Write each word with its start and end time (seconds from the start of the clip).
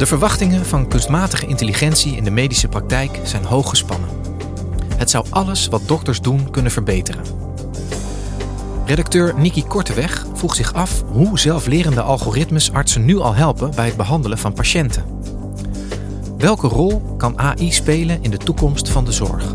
De 0.00 0.06
verwachtingen 0.06 0.66
van 0.66 0.88
kunstmatige 0.88 1.46
intelligentie 1.46 2.16
in 2.16 2.24
de 2.24 2.30
medische 2.30 2.68
praktijk 2.68 3.20
zijn 3.22 3.44
hoog 3.44 3.68
gespannen. 3.68 4.08
Het 4.96 5.10
zou 5.10 5.26
alles 5.30 5.68
wat 5.68 5.82
dokters 5.86 6.20
doen 6.20 6.50
kunnen 6.50 6.72
verbeteren. 6.72 7.24
Redacteur 8.86 9.34
Niki 9.36 9.64
Korteweg 9.64 10.26
vroeg 10.34 10.54
zich 10.54 10.74
af 10.74 11.02
hoe 11.06 11.38
zelflerende 11.38 12.02
algoritmes 12.02 12.72
artsen 12.72 13.04
nu 13.04 13.18
al 13.18 13.34
helpen 13.34 13.70
bij 13.74 13.86
het 13.86 13.96
behandelen 13.96 14.38
van 14.38 14.52
patiënten. 14.52 15.04
Welke 16.38 16.66
rol 16.66 17.14
kan 17.16 17.38
AI 17.38 17.72
spelen 17.72 18.22
in 18.22 18.30
de 18.30 18.38
toekomst 18.38 18.88
van 18.88 19.04
de 19.04 19.12
zorg? 19.12 19.54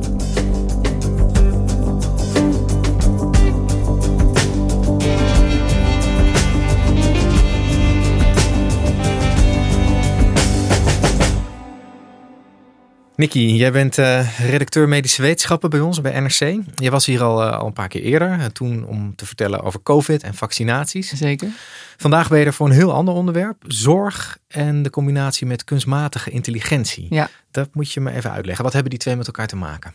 Nicky, 13.18 13.40
jij 13.40 13.72
bent 13.72 13.98
uh, 13.98 14.40
redacteur 14.40 14.88
medische 14.88 15.22
wetenschappen 15.22 15.70
bij 15.70 15.80
ons, 15.80 16.02
bij 16.02 16.20
NRC. 16.20 16.64
Je 16.76 16.92
was 16.92 17.06
hier 17.06 17.24
al, 17.24 17.44
uh, 17.44 17.58
al 17.58 17.66
een 17.66 17.74
paar 17.74 17.88
keer 17.88 18.02
eerder, 18.02 18.38
uh, 18.40 18.46
toen 18.46 18.86
om 18.86 19.16
te 19.16 19.26
vertellen 19.26 19.62
over 19.62 19.84
COVID 19.84 20.24
en 20.24 20.34
vaccinaties. 20.34 21.10
Zeker. 21.10 21.50
Vandaag 21.98 22.30
ben 22.30 22.40
je 22.40 22.46
er 22.46 22.54
voor 22.54 22.68
een 22.68 22.74
heel 22.74 22.94
ander 22.94 23.14
onderwerp. 23.14 23.64
Zorg 23.68 24.38
en 24.48 24.84
de 24.84 24.90
combinatie 24.90 25.48
met 25.48 25.64
kunstmatige 25.64 26.30
intelligentie. 26.30 27.08
Ja. 27.10 27.30
Dat 27.52 27.70
moet 27.76 27.92
je 27.92 28.02
me 28.02 28.12
even 28.12 28.32
uitleggen. 28.32 28.64
Wat 28.64 28.74
hebben 28.74 28.92
die 28.92 29.00
twee 29.00 29.16
met 29.16 29.28
elkaar 29.28 29.48
te 29.48 29.56
maken? 29.56 29.94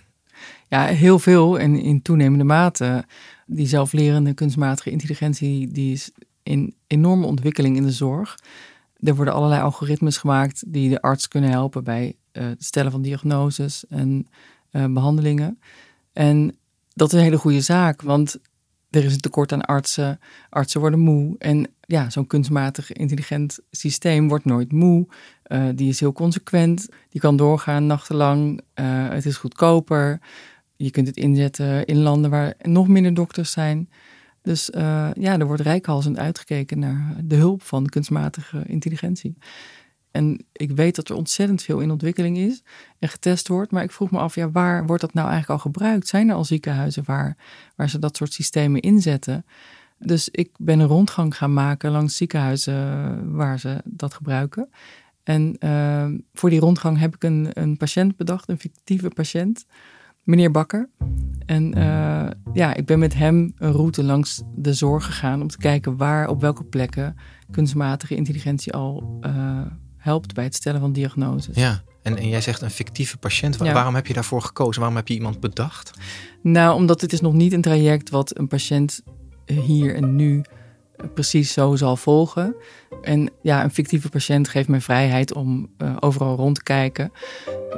Ja, 0.69 0.85
heel 0.85 1.19
veel 1.19 1.59
en 1.59 1.81
in 1.81 2.03
toenemende 2.03 2.45
mate. 2.45 3.05
Die 3.47 3.67
zelflerende 3.67 4.35
kunstmatige 4.35 4.91
intelligentie 4.91 5.73
die 5.73 5.93
is 5.93 6.11
in 6.43 6.75
enorme 6.87 7.27
ontwikkeling 7.27 7.77
in 7.77 7.83
de 7.83 7.93
zorg. 7.93 8.39
Er 8.97 9.15
worden 9.15 9.35
allerlei 9.35 9.63
algoritmes 9.63 10.17
gemaakt 10.17 10.63
die 10.67 10.89
de 10.89 11.03
arts 11.03 11.29
kunnen 11.29 11.51
helpen 11.51 11.85
bij 11.85 12.15
het 12.33 12.65
stellen 12.65 12.91
van 12.91 13.03
diagnoses 13.03 13.87
en 13.87 14.27
uh, 14.73 14.93
behandelingen. 14.93 15.59
En 16.13 16.57
dat 16.95 17.13
is 17.13 17.19
een 17.19 17.25
hele 17.25 17.39
goede 17.39 17.61
zaak, 17.61 18.03
want 18.03 18.39
er 18.91 19.05
is 19.05 19.13
een 19.13 19.21
tekort 19.21 19.53
aan 19.53 19.65
artsen. 19.65 20.21
Artsen 20.49 20.81
worden 20.81 20.99
moe. 20.99 21.35
En 21.39 21.67
ja, 21.81 22.11
zo'n 22.11 22.27
kunstmatig 22.27 22.93
intelligent 22.93 23.59
systeem 23.71 24.29
wordt 24.29 24.45
nooit 24.45 24.73
moe. 24.73 25.07
Uh, 25.47 25.69
die 25.75 25.89
is 25.89 26.01
heel 26.01 26.13
consequent. 26.13 26.89
Die 27.09 27.21
kan 27.21 27.37
doorgaan 27.37 27.87
nachtenlang. 27.87 28.61
het 29.11 29.27
is 29.27 29.37
goedkoper. 29.37 30.21
Je 30.77 30.91
kunt 30.91 31.07
het 31.07 31.17
inzetten 31.17 31.85
in 31.85 31.99
landen 31.99 32.31
waar 32.31 32.55
nog 32.59 32.89
minder 32.89 33.15
dokters 33.15 33.51
zijn. 33.51 33.91
Dus 34.43 34.69
ja, 35.15 35.39
er 35.39 35.47
wordt 35.47 35.63
rijkhalsend 35.63 36.19
uitgekeken 36.19 36.79
naar 36.79 37.17
de 37.25 37.37
hulp 37.37 37.63
van 37.63 37.87
kunstmatige 37.87 38.63
intelligentie. 38.67 39.37
En 40.11 40.45
ik 40.53 40.71
weet 40.71 40.97
dat 40.97 41.09
er 41.09 41.17
ontzettend 41.17 41.63
veel 41.63 41.81
in 41.81 41.91
ontwikkeling 41.91 42.37
is 42.37 42.63
en 42.99 43.09
getest 43.09 43.49
wordt. 43.49 43.71
Maar 43.71 43.83
ik 43.83 43.91
vroeg 43.91 44.11
me 44.11 44.19
af, 44.19 44.35
ja, 44.35 44.51
waar 44.51 44.87
wordt 44.87 45.03
dat 45.03 45.15
nou 45.15 45.29
eigenlijk 45.29 45.61
al 45.61 45.71
gebruikt? 45.71 46.09
Zijn 46.09 46.29
er 46.29 46.35
al 46.35 46.45
ziekenhuizen 46.45 47.03
waar, 47.07 47.37
waar 47.77 47.91
ze 47.91 47.99
dat 47.99 48.17
soort 48.17 48.33
systemen 48.33 48.81
inzetten? 48.81 49.45
Dus 49.99 50.29
ik 50.29 50.51
ben 50.59 50.81
een 50.81 50.87
rondgang 50.87 51.37
gaan 51.37 51.53
maken 51.53 51.91
langs 51.91 52.17
ziekenhuizen 52.17 53.35
waar 53.35 53.59
ze 53.59 53.81
dat 53.85 54.15
gebruiken. 54.15 54.69
En 55.23 55.57
uh, 55.65 56.07
voor 56.33 56.51
die 56.51 56.61
rondgang 56.61 56.99
heb 56.99 57.15
ik 57.15 57.25
een, 57.25 57.49
een 57.53 57.77
patiënt 57.77 58.17
bedacht, 58.17 58.49
een 58.49 58.59
fictieve 58.59 59.09
patiënt, 59.09 59.67
meneer 60.23 60.51
Bakker. 60.51 60.89
En 61.47 61.79
uh, 61.79 62.29
ja, 62.53 62.75
ik 62.75 62.87
ben 62.87 62.99
met 62.99 63.15
hem 63.15 63.53
een 63.57 63.73
route 63.73 64.05
langs 64.05 64.43
de 64.55 64.75
zorg 64.75 65.05
gegaan 65.05 65.41
om 65.41 65.49
te 65.49 65.59
kijken 65.59 65.97
waar, 65.97 66.29
op 66.29 66.41
welke 66.41 66.65
plekken 66.65 67.17
kunstmatige 67.51 68.15
intelligentie 68.15 68.73
al 68.73 69.19
uh, 69.21 69.61
helpt 70.01 70.35
bij 70.35 70.45
het 70.45 70.55
stellen 70.55 70.81
van 70.81 70.93
diagnoses. 70.93 71.57
Ja, 71.57 71.83
en, 72.03 72.17
en 72.17 72.29
jij 72.29 72.41
zegt 72.41 72.61
een 72.61 72.71
fictieve 72.71 73.17
patiënt. 73.17 73.57
Ja. 73.59 73.73
Waarom 73.73 73.95
heb 73.95 74.07
je 74.07 74.15
daarvoor 74.15 74.43
gekozen? 74.43 74.81
Waarom 74.81 74.97
heb 74.97 75.09
je 75.09 75.15
iemand 75.15 75.41
bedacht? 75.41 75.91
Nou, 76.43 76.75
omdat 76.75 77.01
het 77.01 77.13
is 77.13 77.21
nog 77.21 77.33
niet 77.33 77.53
een 77.53 77.61
traject 77.61 78.11
wat 78.11 78.39
een 78.39 78.49
patiënt 78.49 79.03
hier 79.45 79.95
en 79.95 80.17
nu 80.17 80.43
precies 81.15 81.53
zo 81.53 81.77
zal 81.77 81.97
volgen. 81.97 82.55
En 83.03 83.31
ja, 83.43 83.65
een 83.65 83.71
fictieve 83.71 84.09
patiënt 84.09 84.49
geeft 84.49 84.69
mij 84.69 84.81
vrijheid 84.81 85.35
om 85.35 85.71
uh, 85.79 85.97
overal 86.01 86.37
rond 86.37 86.55
te 86.55 86.63
kijken. 86.63 87.13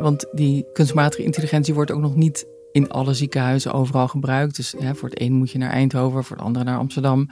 Want 0.00 0.26
die 0.32 0.66
kunstmatige 0.72 1.22
intelligentie 1.22 1.74
wordt 1.74 1.90
ook 1.90 2.00
nog 2.00 2.14
niet 2.14 2.46
in 2.72 2.90
alle 2.90 3.14
ziekenhuizen 3.14 3.72
overal 3.72 4.08
gebruikt. 4.08 4.56
Dus 4.56 4.74
hè, 4.78 4.94
voor 4.94 5.08
het 5.08 5.20
een 5.20 5.32
moet 5.32 5.50
je 5.50 5.58
naar 5.58 5.70
Eindhoven, 5.70 6.24
voor 6.24 6.36
het 6.36 6.44
andere 6.44 6.64
naar 6.64 6.78
Amsterdam. 6.78 7.28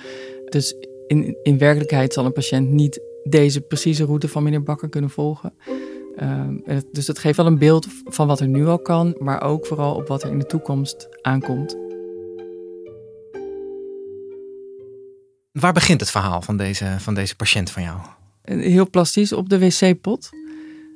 Dus 0.49 0.75
in, 1.07 1.37
in 1.43 1.59
werkelijkheid 1.59 2.13
zal 2.13 2.25
een 2.25 2.33
patiënt 2.33 2.71
niet 2.71 3.01
deze 3.25 3.61
precieze 3.61 4.05
route 4.05 4.29
van 4.29 4.43
meneer 4.43 4.63
Bakker 4.63 4.89
kunnen 4.89 5.11
volgen. 5.11 5.55
Uh, 6.17 6.79
dus 6.93 7.07
dat 7.07 7.19
geeft 7.19 7.37
wel 7.37 7.47
een 7.47 7.59
beeld 7.59 7.87
van 8.05 8.27
wat 8.27 8.41
er 8.41 8.49
nu 8.49 8.67
al 8.67 8.79
kan, 8.79 9.17
maar 9.19 9.43
ook 9.43 9.67
vooral 9.67 9.95
op 9.95 10.09
wat 10.09 10.23
er 10.23 10.31
in 10.31 10.39
de 10.39 10.47
toekomst 10.47 11.09
aankomt. 11.23 11.77
Waar 15.53 15.73
begint 15.73 16.01
het 16.01 16.11
verhaal 16.11 16.43
van 16.43 16.57
deze, 16.57 16.95
van 16.99 17.15
deze 17.15 17.37
patiënt 17.37 17.71
van 17.71 17.83
jou? 17.83 17.99
Heel 18.43 18.91
plastisch 18.91 19.33
op 19.33 19.49
de 19.49 19.59
wc-pot. 19.59 20.29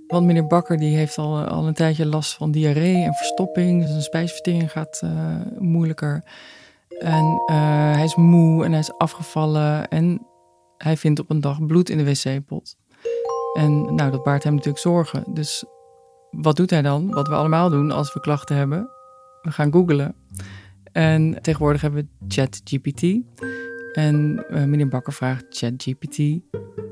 Want 0.07 0.27
meneer 0.27 0.47
Bakker 0.47 0.79
die 0.79 0.97
heeft 0.97 1.19
al, 1.19 1.45
al 1.45 1.67
een 1.67 1.75
tijdje 1.75 2.07
last 2.07 2.35
van 2.35 2.51
diarree 2.51 3.03
en 3.03 3.15
verstopping. 3.15 3.81
Dus 3.81 3.91
zijn 3.91 4.03
spijsvertering 4.03 4.71
gaat 4.71 5.01
uh, 5.05 5.11
moeilijker. 5.59 6.25
En 6.99 7.43
uh, 7.51 7.57
hij 7.93 8.05
is 8.05 8.15
moe 8.15 8.65
en 8.65 8.71
hij 8.71 8.81
is 8.81 8.99
afgevallen. 8.99 9.89
En 9.89 10.27
hij 10.85 10.97
vindt 10.97 11.21
op 11.21 11.31
een 11.31 11.41
dag 11.41 11.67
bloed 11.67 11.91
in 11.91 11.99
de 11.99 12.05
wc-pot. 12.05 12.77
En 13.53 13.95
nou, 13.95 14.11
dat 14.11 14.23
baart 14.23 14.45
hem 14.45 14.55
natuurlijk 14.55 14.83
zorgen. 14.83 15.25
Dus 15.35 15.65
wat 16.31 16.57
doet 16.57 16.71
hij 16.71 16.83
dan? 16.83 17.11
Wat 17.11 17.29
we 17.29 17.35
allemaal 17.35 17.71
doen 17.71 17.91
als 17.91 18.15
we 18.15 18.21
klachten 18.21 18.57
hebben. 18.57 18.89
We 19.43 19.51
gaan 19.51 19.73
googlen. 19.73 20.15
En 20.93 21.39
tegenwoordig 21.43 21.81
hebben 21.81 22.09
we 22.19 22.27
ChatGPT. 22.35 23.03
En 23.93 24.45
uh, 24.51 24.65
meneer 24.65 24.89
Bakker 24.89 25.13
vraagt 25.13 25.45
ChatGPT 25.49 26.19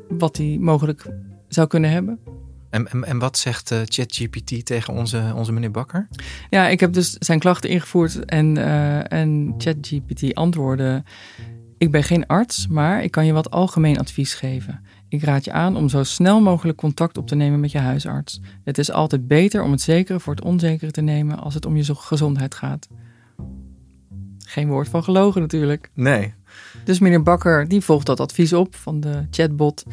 wat 0.09 0.37
hij 0.37 0.57
mogelijk 0.61 1.07
zou 1.49 1.67
kunnen 1.67 1.91
hebben. 1.91 2.19
En, 2.71 2.89
en, 2.89 3.05
en 3.05 3.19
wat 3.19 3.39
zegt 3.39 3.71
uh, 3.71 3.79
ChatGPT 3.85 4.67
tegen 4.67 4.95
onze, 4.95 5.33
onze 5.35 5.53
meneer 5.53 5.71
Bakker? 5.71 6.09
Ja, 6.51 6.69
ik 6.69 6.81
heb 6.81 6.93
dus 6.93 7.13
zijn 7.13 7.39
klachten 7.39 7.71
ingevoerd 7.71 8.25
en, 8.25 8.57
uh, 8.57 9.13
en 9.13 9.55
ChatGPT 9.59 10.35
antwoordde... 10.35 11.03
Ik 11.83 11.91
ben 11.91 12.03
geen 12.03 12.27
arts, 12.27 12.67
maar 12.67 13.03
ik 13.03 13.11
kan 13.11 13.27
je 13.27 13.33
wat 13.33 13.51
algemeen 13.51 13.99
advies 13.99 14.35
geven. 14.35 14.81
Ik 15.09 15.23
raad 15.23 15.45
je 15.45 15.53
aan 15.53 15.77
om 15.77 15.89
zo 15.89 16.03
snel 16.03 16.41
mogelijk 16.41 16.79
contact 16.79 17.19
op 17.19 17.27
te 17.27 17.35
nemen 17.35 17.61
met 17.61 17.73
je 17.73 17.79
huisarts. 17.79 18.41
Het 18.65 18.79
is 18.79 18.91
altijd 18.91 19.27
beter 19.27 19.63
om 19.63 19.71
het 19.71 19.81
zekere 19.81 20.21
voor 20.21 20.35
het 20.35 20.45
onzekere 20.45 20.91
te 20.91 21.01
nemen 21.01 21.39
als 21.39 21.55
het 21.55 21.67
om 21.67 21.77
je 21.77 21.95
gezondheid 21.95 22.55
gaat. 22.55 22.89
Geen 24.39 24.69
woord 24.69 24.89
van 24.89 25.05
gelogen 25.05 25.41
natuurlijk. 25.41 25.91
Nee. 25.95 26.35
Dus 26.85 26.99
meneer 26.99 27.23
Bakker 27.23 27.69
die 27.69 27.81
volgt 27.81 28.07
dat 28.07 28.21
advies 28.21 28.53
op 28.53 28.75
van 28.75 29.01
de 29.01 29.27
chatbot, 29.31 29.85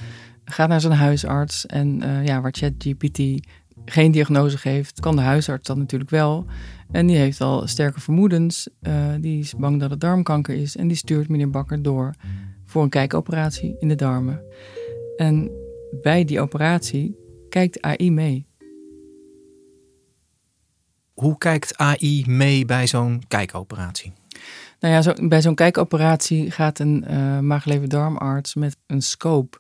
gaat 0.46 0.70
naar 0.70 0.82
zijn 0.82 0.94
huisarts 0.94 1.66
en 1.66 2.04
uh, 2.04 2.26
ja, 2.26 2.42
waar 2.42 2.54
ChatGPT 2.58 3.48
geen 3.86 4.12
diagnose 4.12 4.58
geeft, 4.58 5.00
kan 5.00 5.16
de 5.16 5.22
huisarts 5.22 5.68
dat 5.68 5.78
natuurlijk 5.78 6.10
wel. 6.10 6.46
En 6.92 7.08
die 7.08 7.18
heeft 7.18 7.42
al 7.42 7.68
sterke 7.68 8.00
vermoedens. 8.00 8.70
Uh, 8.82 9.14
die 9.20 9.40
is 9.40 9.56
bang 9.56 9.80
dat 9.80 9.90
het 9.90 10.02
darmkanker 10.02 10.56
is. 10.56 10.78
En 10.78 10.88
die 10.88 10.98
stuurt 10.98 11.30
meneer 11.30 11.50
Bakker 11.50 11.82
door 11.82 12.14
voor 12.66 12.84
een 12.84 12.90
kijkoperatie 12.90 13.76
in 13.80 13.88
de 13.88 13.96
darmen. 13.96 14.42
En 15.18 15.52
bij 16.02 16.26
die 16.26 16.42
operatie 16.42 17.16
kijkt 17.50 17.82
AI 17.82 18.12
mee. 18.12 18.48
Hoe 21.14 21.38
kijkt 21.38 21.78
AI 21.78 22.24
mee 22.28 22.66
bij 22.66 22.88
zo'n 22.88 23.24
kijkoperatie? 23.28 24.14
Nou 24.80 24.94
ja, 24.94 25.02
zo, 25.02 25.14
bij 25.28 25.42
zo'n 25.42 25.56
kijkoperatie 25.56 26.52
gaat 26.52 26.80
een 26.80 27.06
uh, 27.10 27.86
darmarts 27.88 28.56
met 28.56 28.78
een 28.88 29.02
scope 29.02 29.60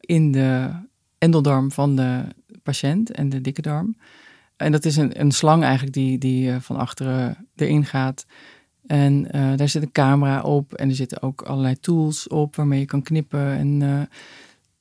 in 0.00 0.32
de 0.32 0.70
endeldarm 1.18 1.72
van 1.72 1.96
de 1.96 2.24
patiënt 2.62 3.10
en 3.10 3.28
de 3.28 3.40
dikke 3.40 3.62
darm. 3.62 3.96
En 4.56 4.72
dat 4.72 4.84
is 4.84 4.96
een, 4.96 5.20
een 5.20 5.30
slang 5.30 5.62
eigenlijk 5.62 5.92
die, 5.92 6.18
die 6.18 6.48
uh, 6.48 6.56
van 6.60 6.76
achteren 6.76 7.48
erin 7.56 7.84
gaat. 7.84 8.26
En 8.86 9.26
uh, 9.36 9.56
daar 9.56 9.68
zit 9.68 9.82
een 9.82 9.92
camera 9.92 10.42
op 10.42 10.72
en 10.72 10.88
er 10.88 10.94
zitten 10.94 11.22
ook 11.22 11.42
allerlei 11.42 11.80
tools 11.80 12.28
op 12.28 12.56
waarmee 12.56 12.80
je 12.80 12.86
kan 12.86 13.02
knippen. 13.02 13.56
En 13.56 13.80
uh, 13.80 14.00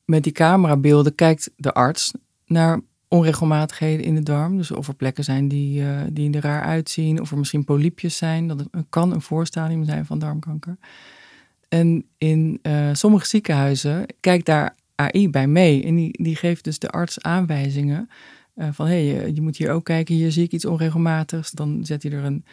met 0.06 0.24
die 0.24 0.32
camerabeelden 0.32 1.16
kijkt 1.16 1.52
de 1.56 1.74
arts 1.74 2.14
naar 2.46 2.80
onregelmatigheden 3.08 4.06
in 4.06 4.16
de 4.16 4.24
darm. 4.24 4.58
Dus 4.58 4.72
of 4.72 4.88
er 4.88 4.96
plekken 4.96 5.24
zijn 5.24 5.48
die, 5.48 5.82
uh, 5.82 6.02
die 6.12 6.34
er 6.34 6.42
raar 6.42 6.64
uitzien, 6.64 7.22
of 7.22 7.32
er 7.32 7.38
misschien 7.38 7.64
polypjes 7.64 8.18
zijn. 8.18 8.48
Dat 8.48 8.68
kan 8.90 9.12
een 9.12 9.22
voorstadium 9.22 9.86
zijn 9.86 10.06
van 10.06 10.20
darmkanker. 10.20 10.78
En 11.68 12.06
in 12.18 12.62
sommige 12.94 13.28
ziekenhuizen 13.28 14.06
kijkt 14.20 14.46
daar 14.46 14.76
AI 15.00 15.30
bij 15.30 15.48
mee. 15.48 15.84
En 15.84 15.96
die, 15.96 16.24
die 16.24 16.36
geeft 16.36 16.64
dus 16.64 16.80
de 16.80 16.90
arts 16.90 17.22
aanwijzingen 17.22 18.10
van 18.72 18.88
hé, 18.88 19.08
hey, 19.10 19.32
je 19.32 19.42
moet 19.42 19.58
hier 19.58 19.72
ook 19.72 19.84
kijken, 19.84 20.16
hier 20.16 20.32
zie 20.32 20.44
ik 20.44 20.52
iets 20.52 20.66
onregelmatigs. 20.66 21.52
Dan 21.52 21.80
zet 21.86 22.04
hij 22.04 22.12
er 22.12 22.24
een 22.24 22.46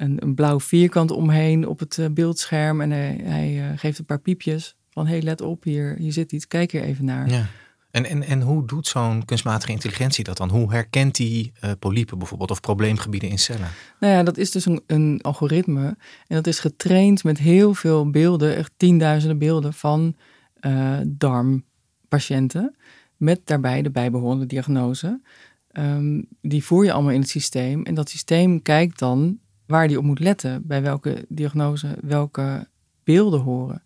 een, 0.00 0.16
een 0.22 0.34
blauw 0.34 0.60
vierkant 0.60 1.10
omheen 1.10 1.66
op 1.66 1.78
het 1.78 1.98
eh, 1.98 2.06
beeldscherm. 2.10 2.80
En 2.80 2.90
hij, 2.90 3.20
hij 3.22 3.70
eh, 3.70 3.78
geeft 3.78 3.98
een 3.98 4.04
paar 4.04 4.20
piepjes 4.20 4.76
van 4.90 5.06
hé, 5.06 5.12
hey, 5.12 5.22
let 5.22 5.40
op, 5.40 5.64
hier, 5.64 5.94
hier 5.98 6.12
zit 6.12 6.32
iets, 6.32 6.46
kijk 6.46 6.72
er 6.72 6.82
even 6.82 7.04
naar. 7.04 7.28
Ja. 7.28 7.46
En, 7.90 8.04
en, 8.04 8.22
en 8.22 8.40
hoe 8.40 8.66
doet 8.66 8.86
zo'n 8.86 9.24
kunstmatige 9.24 9.72
intelligentie 9.72 10.24
dat 10.24 10.36
dan? 10.36 10.50
Hoe 10.50 10.72
herkent 10.72 11.16
die 11.16 11.52
uh, 11.64 11.70
polypen 11.78 12.18
bijvoorbeeld 12.18 12.50
of 12.50 12.60
probleemgebieden 12.60 13.28
in 13.28 13.38
cellen? 13.38 13.68
Nou 14.00 14.12
ja, 14.12 14.22
dat 14.22 14.36
is 14.36 14.50
dus 14.50 14.66
een, 14.66 14.82
een, 14.86 15.18
algoritme. 15.22 15.86
En 16.26 16.36
dat 16.36 16.46
is 16.46 16.58
getraind 16.58 17.24
met 17.24 17.38
heel 17.38 17.74
veel 17.74 18.10
beelden, 18.10 18.56
echt 18.56 18.72
tienduizenden 18.76 19.38
beelden 19.38 19.72
van 19.72 20.16
uh, 20.60 20.98
darmpatiënten. 22.10 22.76
Met 23.16 23.40
daarbij 23.44 23.82
de 23.82 23.90
bijbehorende 23.90 24.46
diagnose. 24.46 25.20
Um, 25.72 26.26
die 26.42 26.64
voer 26.64 26.84
je 26.84 26.92
allemaal 26.92 27.12
in 27.12 27.20
het 27.20 27.28
systeem. 27.28 27.82
En 27.82 27.94
dat 27.94 28.08
systeem 28.08 28.62
kijkt 28.62 28.98
dan 28.98 29.38
waar 29.66 29.88
die 29.88 29.98
op 29.98 30.04
moet 30.04 30.18
letten, 30.18 30.66
bij 30.66 30.82
welke 30.82 31.24
diagnose 31.28 31.96
welke 32.02 32.68
beelden 33.04 33.40
horen. 33.40 33.82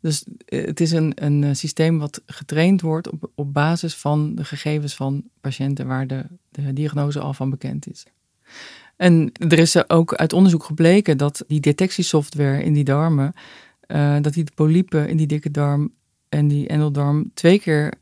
Dus 0.00 0.24
eh, 0.44 0.66
het 0.66 0.80
is 0.80 0.92
een, 0.92 1.12
een 1.14 1.44
eh, 1.44 1.54
systeem 1.54 1.98
wat 1.98 2.22
getraind 2.26 2.80
wordt 2.80 3.10
op, 3.10 3.30
op 3.34 3.52
basis 3.52 3.94
van 3.94 4.34
de 4.34 4.44
gegevens 4.44 4.94
van 4.94 5.24
patiënten 5.40 5.86
waar 5.86 6.06
de, 6.06 6.24
de 6.50 6.72
diagnose 6.72 7.20
al 7.20 7.34
van 7.34 7.50
bekend 7.50 7.90
is. 7.90 8.06
En 8.96 9.32
er 9.32 9.58
is 9.58 9.88
ook 9.88 10.14
uit 10.14 10.32
onderzoek 10.32 10.64
gebleken 10.64 11.16
dat 11.16 11.44
die 11.46 11.60
detectiesoftware 11.60 12.62
in 12.62 12.72
die 12.72 12.84
darmen, 12.84 13.32
uh, 13.86 14.16
dat 14.20 14.32
die 14.32 14.46
polypen 14.54 15.08
in 15.08 15.16
die 15.16 15.26
dikke 15.26 15.50
darm 15.50 15.92
en 16.28 16.48
die 16.48 16.68
endeldarm 16.68 17.30
twee 17.34 17.58
keer 17.60 17.92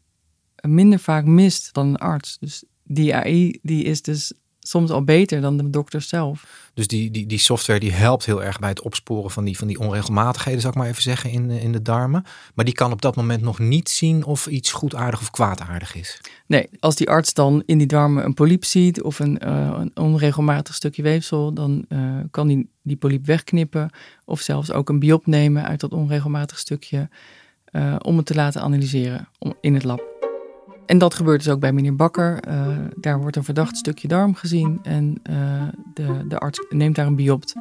minder 0.60 0.98
vaak 0.98 1.24
mist 1.24 1.74
dan 1.74 1.86
een 1.86 1.96
arts. 1.96 2.36
Dus 2.40 2.64
die 2.82 3.14
AI 3.14 3.58
die 3.62 3.84
is 3.84 4.02
dus 4.02 4.32
soms 4.68 4.90
al 4.90 5.04
beter 5.04 5.40
dan 5.40 5.56
de 5.56 5.70
dokter 5.70 6.02
zelf. 6.02 6.70
Dus 6.74 6.86
die, 6.86 7.10
die, 7.10 7.26
die 7.26 7.38
software 7.38 7.80
die 7.80 7.92
helpt 7.92 8.26
heel 8.26 8.42
erg 8.42 8.58
bij 8.58 8.68
het 8.68 8.80
opsporen 8.80 9.30
van 9.30 9.44
die, 9.44 9.56
van 9.58 9.66
die 9.66 9.78
onregelmatigheden, 9.78 10.60
zou 10.60 10.72
ik 10.72 10.78
maar 10.78 10.88
even 10.88 11.02
zeggen, 11.02 11.30
in, 11.30 11.50
in 11.50 11.72
de 11.72 11.82
darmen. 11.82 12.24
Maar 12.54 12.64
die 12.64 12.74
kan 12.74 12.92
op 12.92 13.02
dat 13.02 13.16
moment 13.16 13.42
nog 13.42 13.58
niet 13.58 13.88
zien 13.88 14.24
of 14.24 14.46
iets 14.46 14.72
goedaardig 14.72 15.20
of 15.20 15.30
kwaadaardig 15.30 15.94
is. 15.94 16.20
Nee, 16.46 16.68
als 16.80 16.96
die 16.96 17.10
arts 17.10 17.34
dan 17.34 17.62
in 17.66 17.78
die 17.78 17.86
darmen 17.86 18.24
een 18.24 18.34
polyp 18.34 18.64
ziet 18.64 19.02
of 19.02 19.18
een, 19.18 19.40
uh, 19.44 19.76
een 19.78 19.90
onregelmatig 19.94 20.74
stukje 20.74 21.02
weefsel, 21.02 21.52
dan 21.52 21.84
uh, 21.88 22.18
kan 22.30 22.46
die 22.46 22.68
die 22.82 22.96
polyp 22.96 23.26
wegknippen 23.26 23.90
of 24.24 24.40
zelfs 24.40 24.72
ook 24.72 24.88
een 24.88 24.98
biop 24.98 25.26
nemen 25.26 25.64
uit 25.64 25.80
dat 25.80 25.92
onregelmatig 25.92 26.58
stukje 26.58 27.08
uh, 27.76 27.96
om 28.02 28.16
het 28.16 28.26
te 28.26 28.34
laten 28.34 28.60
analyseren 28.60 29.28
in 29.60 29.74
het 29.74 29.84
lab. 29.84 30.14
En 30.86 30.98
dat 30.98 31.14
gebeurt 31.14 31.44
dus 31.44 31.52
ook 31.52 31.60
bij 31.60 31.72
meneer 31.72 31.96
Bakker. 31.96 32.48
Uh, 32.48 32.66
daar 33.00 33.20
wordt 33.20 33.36
een 33.36 33.44
verdacht 33.44 33.76
stukje 33.76 34.08
darm 34.08 34.34
gezien 34.34 34.78
en 34.82 35.20
uh, 35.30 35.62
de, 35.94 36.26
de 36.28 36.38
arts 36.38 36.66
neemt 36.70 36.94
daar 36.94 37.06
een 37.06 37.16
biopt 37.16 37.54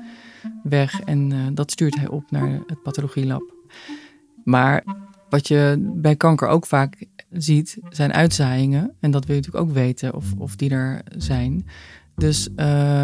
weg 0.63 1.01
en 1.01 1.53
dat 1.55 1.71
stuurt 1.71 1.95
hij 1.95 2.07
op 2.07 2.31
naar 2.31 2.61
het 2.67 2.83
pathologielab. 2.83 3.53
Maar 4.43 4.83
wat 5.29 5.47
je 5.47 5.91
bij 5.95 6.15
kanker 6.15 6.47
ook 6.47 6.65
vaak 6.65 7.05
ziet, 7.31 7.77
zijn 7.89 8.13
uitzaaiingen. 8.13 8.91
En 8.99 9.11
dat 9.11 9.25
wil 9.25 9.35
je 9.35 9.41
natuurlijk 9.41 9.69
ook 9.69 9.75
weten 9.75 10.13
of, 10.13 10.33
of 10.37 10.55
die 10.55 10.69
er 10.69 11.01
zijn. 11.17 11.67
Dus 12.15 12.49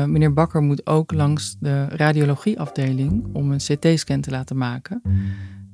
meneer 0.05 0.33
Bakker 0.33 0.61
moet 0.61 0.87
ook 0.87 1.13
langs 1.13 1.55
de 1.59 1.85
radiologieafdeling 1.85 3.25
om 3.33 3.51
een 3.51 3.57
CT-scan 3.57 4.21
te 4.21 4.31
laten 4.31 4.57
maken. 4.57 5.01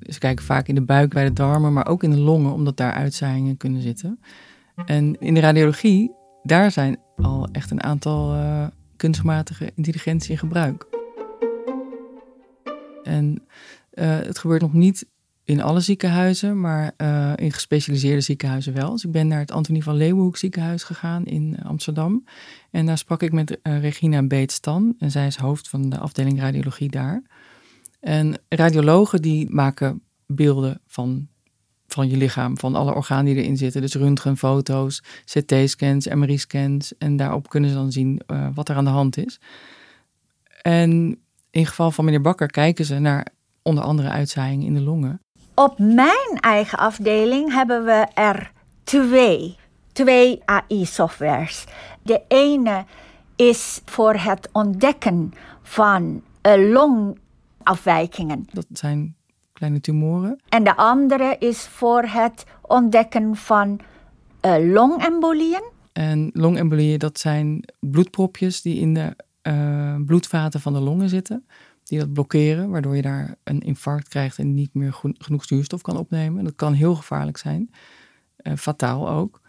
Ze 0.07 0.19
kijken 0.19 0.45
vaak 0.45 0.67
in 0.67 0.75
de 0.75 0.81
buik 0.81 1.13
bij 1.13 1.23
de 1.23 1.33
darmen, 1.33 1.73
maar 1.73 1.87
ook 1.87 2.03
in 2.03 2.11
de 2.11 2.19
longen, 2.19 2.53
omdat 2.53 2.77
daar 2.77 2.93
uitzaaiingen 2.93 3.57
kunnen 3.57 3.81
zitten. 3.81 4.19
En 4.85 5.19
in 5.19 5.33
de 5.33 5.39
radiologie, 5.39 6.11
daar 6.43 6.71
zijn 6.71 6.97
al 7.15 7.47
echt 7.51 7.71
een 7.71 7.83
aantal 7.83 8.35
uh, 8.35 8.67
kunstmatige 8.95 9.71
intelligentie 9.75 10.31
in 10.31 10.37
gebruik. 10.37 10.85
En 13.03 13.43
uh, 13.93 14.19
het 14.19 14.37
gebeurt 14.37 14.61
nog 14.61 14.73
niet 14.73 15.05
in 15.43 15.61
alle 15.61 15.79
ziekenhuizen, 15.79 16.59
maar 16.59 16.93
uh, 16.97 17.33
in 17.35 17.51
gespecialiseerde 17.51 18.21
ziekenhuizen 18.21 18.73
wel. 18.73 18.91
Dus 18.91 19.03
ik 19.03 19.11
ben 19.11 19.27
naar 19.27 19.39
het 19.39 19.51
Antonie 19.51 19.83
van 19.83 19.95
Leeuwenhoek 19.95 20.37
ziekenhuis 20.37 20.83
gegaan 20.83 21.25
in 21.25 21.57
Amsterdam. 21.63 22.25
En 22.71 22.85
daar 22.85 22.97
sprak 22.97 23.21
ik 23.21 23.31
met 23.31 23.59
Regina 23.63 24.23
Beetstan. 24.23 24.95
En 24.99 25.11
zij 25.11 25.27
is 25.27 25.35
hoofd 25.35 25.69
van 25.69 25.89
de 25.89 25.97
afdeling 25.97 26.39
radiologie 26.39 26.89
daar. 26.89 27.23
En 27.99 28.41
radiologen 28.49 29.21
die 29.21 29.49
maken 29.49 30.01
beelden 30.25 30.81
van, 30.87 31.27
van 31.87 32.09
je 32.09 32.17
lichaam, 32.17 32.57
van 32.57 32.75
alle 32.75 32.93
organen 32.93 33.25
die 33.25 33.43
erin 33.43 33.57
zitten. 33.57 33.81
Dus 33.81 33.95
röntgenfoto's, 33.95 35.03
CT-scans, 35.25 36.07
MRI-scans. 36.07 36.97
En 36.97 37.15
daarop 37.15 37.49
kunnen 37.49 37.69
ze 37.69 37.75
dan 37.75 37.91
zien 37.91 38.21
uh, 38.27 38.47
wat 38.53 38.69
er 38.69 38.75
aan 38.75 38.85
de 38.85 38.89
hand 38.89 39.17
is. 39.17 39.39
En 40.61 41.19
in 41.51 41.65
geval 41.65 41.91
van 41.91 42.05
meneer 42.05 42.21
Bakker 42.21 42.51
kijken 42.51 42.85
ze 42.85 42.99
naar 42.99 43.27
onder 43.61 43.83
andere 43.83 44.09
uitzaaiingen 44.09 44.65
in 44.65 44.73
de 44.73 44.81
longen. 44.81 45.21
Op 45.53 45.79
mijn 45.79 46.37
eigen 46.39 46.77
afdeling 46.77 47.53
hebben 47.53 47.85
we 47.85 48.07
er 48.13 48.51
twee. 48.83 49.55
Twee 49.91 50.41
AI-softwares. 50.45 51.65
De 52.01 52.21
ene 52.27 52.85
is 53.35 53.81
voor 53.85 54.13
het 54.13 54.49
ontdekken 54.51 55.33
van 55.61 56.23
long 56.55 57.17
afwijkingen. 57.67 58.47
Dat 58.51 58.65
zijn 58.73 59.15
kleine 59.53 59.79
tumoren. 59.79 60.39
En 60.49 60.63
de 60.63 60.75
andere 60.75 61.35
is 61.39 61.59
voor 61.59 62.03
het 62.03 62.43
ontdekken 62.61 63.35
van 63.35 63.79
uh, 64.41 64.73
longembolieën. 64.73 65.63
En 65.93 66.29
longembolieën, 66.33 66.99
dat 66.99 67.19
zijn 67.19 67.63
bloedpropjes 67.79 68.61
die 68.61 68.79
in 68.79 68.93
de 68.93 69.15
uh, 69.43 69.95
bloedvaten 70.05 70.61
van 70.61 70.73
de 70.73 70.79
longen 70.79 71.09
zitten. 71.09 71.45
Die 71.83 71.99
dat 71.99 72.13
blokkeren, 72.13 72.69
waardoor 72.69 72.95
je 72.95 73.01
daar 73.01 73.35
een 73.43 73.61
infarct 73.61 74.07
krijgt 74.07 74.37
en 74.37 74.53
niet 74.53 74.73
meer 74.73 74.93
genoeg 75.17 75.45
zuurstof 75.45 75.81
kan 75.81 75.97
opnemen. 75.97 76.43
Dat 76.43 76.55
kan 76.55 76.73
heel 76.73 76.95
gevaarlijk 76.95 77.37
zijn, 77.37 77.71
uh, 78.41 78.53
fataal 78.55 79.09
ook. 79.09 79.41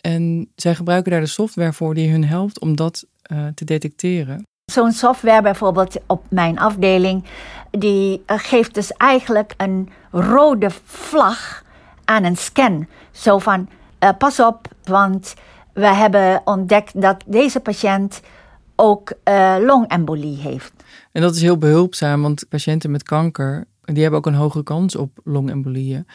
En 0.00 0.50
zij 0.54 0.74
gebruiken 0.74 1.10
daar 1.12 1.20
de 1.20 1.26
software 1.26 1.72
voor 1.72 1.94
die 1.94 2.10
hun 2.10 2.24
helpt 2.24 2.60
om 2.60 2.76
dat 2.76 3.06
te 3.54 3.64
detecteren. 3.64 4.46
Zo'n 4.72 4.92
software 4.92 5.42
bijvoorbeeld 5.42 5.96
op 6.06 6.24
mijn 6.30 6.58
afdeling, 6.58 7.24
die 7.70 8.22
eh, 8.26 8.38
geeft 8.38 8.74
dus 8.74 8.92
eigenlijk 8.92 9.54
een 9.56 9.88
rode 10.10 10.70
vlag 10.84 11.64
aan 12.04 12.24
een 12.24 12.36
scan. 12.36 12.86
Zo 13.10 13.38
van, 13.38 13.68
uh, 14.00 14.10
pas 14.18 14.40
op, 14.40 14.68
want 14.84 15.34
we 15.72 15.86
hebben 15.86 16.42
ontdekt 16.44 17.00
dat 17.00 17.24
deze 17.26 17.60
patiënt 17.60 18.20
ook 18.76 19.12
uh, 19.24 19.56
longembolie 19.60 20.36
heeft. 20.36 20.72
En 21.12 21.22
dat 21.22 21.34
is 21.34 21.42
heel 21.42 21.58
behulpzaam, 21.58 22.22
want 22.22 22.48
patiënten 22.48 22.90
met 22.90 23.02
kanker, 23.02 23.66
die 23.82 24.02
hebben 24.02 24.18
ook 24.18 24.26
een 24.26 24.34
hogere 24.34 24.62
kans 24.62 24.96
op 24.96 25.20
longembolieën. 25.24 26.06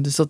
Dus 0.00 0.16
dat 0.16 0.28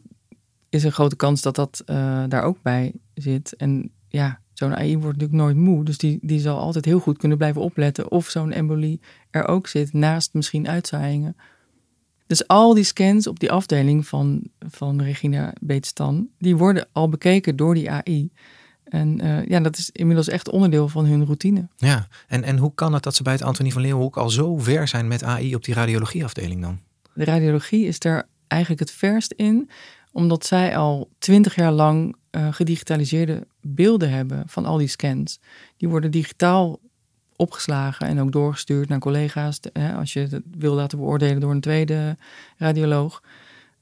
is 0.68 0.84
een 0.84 0.92
grote 0.92 1.16
kans 1.16 1.42
dat 1.42 1.54
dat 1.54 1.82
daar 2.28 2.42
ook 2.42 2.62
bij 2.62 2.92
zit. 3.14 3.56
En 3.56 3.92
ja, 4.08 4.40
zo'n 4.60 4.76
AI 4.76 4.98
wordt 4.98 5.18
natuurlijk 5.18 5.42
nooit 5.42 5.56
moe. 5.56 5.84
Dus 5.84 5.98
die, 5.98 6.18
die 6.22 6.40
zal 6.40 6.58
altijd 6.58 6.84
heel 6.84 6.98
goed 6.98 7.18
kunnen 7.18 7.38
blijven 7.38 7.62
opletten 7.62 8.10
of 8.10 8.28
zo'n 8.28 8.52
embolie 8.52 9.00
er 9.30 9.48
ook 9.48 9.66
zit, 9.66 9.92
naast 9.92 10.34
misschien 10.34 10.68
uitzaaiingen. 10.68 11.36
Dus 12.26 12.46
al 12.46 12.74
die 12.74 12.84
scans 12.84 13.26
op 13.26 13.40
die 13.40 13.50
afdeling 13.50 14.06
van, 14.06 14.42
van 14.58 15.02
Regina 15.02 15.52
Beetstan, 15.60 16.28
die 16.38 16.56
worden 16.56 16.88
al 16.92 17.08
bekeken 17.08 17.56
door 17.56 17.74
die 17.74 17.90
AI. 17.90 18.30
En 18.84 19.24
uh, 19.24 19.46
ja, 19.46 19.60
dat 19.60 19.76
is 19.76 19.90
inmiddels 19.90 20.28
echt 20.28 20.48
onderdeel 20.48 20.88
van 20.88 21.04
hun 21.04 21.24
routine. 21.24 21.68
Ja, 21.76 22.08
en, 22.26 22.42
en 22.42 22.58
hoe 22.58 22.74
kan 22.74 22.94
het 22.94 23.02
dat 23.02 23.14
ze 23.14 23.22
bij 23.22 23.32
het 23.32 23.42
Antonie 23.42 23.72
van 23.72 23.82
Leeuwenhoek 23.82 24.16
al 24.16 24.30
zo 24.30 24.58
ver 24.58 24.88
zijn 24.88 25.08
met 25.08 25.22
AI 25.22 25.54
op 25.54 25.64
die 25.64 25.74
radiologieafdeling 25.74 26.62
dan? 26.62 26.80
De 27.14 27.24
radiologie 27.24 27.86
is 27.86 27.98
daar 27.98 28.26
eigenlijk 28.46 28.80
het 28.80 28.90
verst 28.90 29.32
in, 29.32 29.70
omdat 30.12 30.46
zij 30.46 30.76
al 30.76 31.10
twintig 31.18 31.54
jaar 31.54 31.72
lang 31.72 32.16
uh, 32.30 32.52
gedigitaliseerde 32.52 33.46
beelden 33.60 34.10
hebben 34.10 34.42
van 34.46 34.64
al 34.64 34.76
die 34.76 34.88
scans. 34.88 35.40
Die 35.76 35.88
worden 35.88 36.10
digitaal 36.10 36.80
opgeslagen 37.40 38.06
en 38.06 38.20
ook 38.20 38.32
doorgestuurd 38.32 38.88
naar 38.88 38.98
collega's. 38.98 39.60
Hè, 39.72 39.94
als 39.94 40.12
je 40.12 40.20
het 40.20 40.42
wil 40.58 40.74
laten 40.74 40.98
beoordelen 40.98 41.40
door 41.40 41.50
een 41.50 41.60
tweede 41.60 42.16
radioloog. 42.56 43.22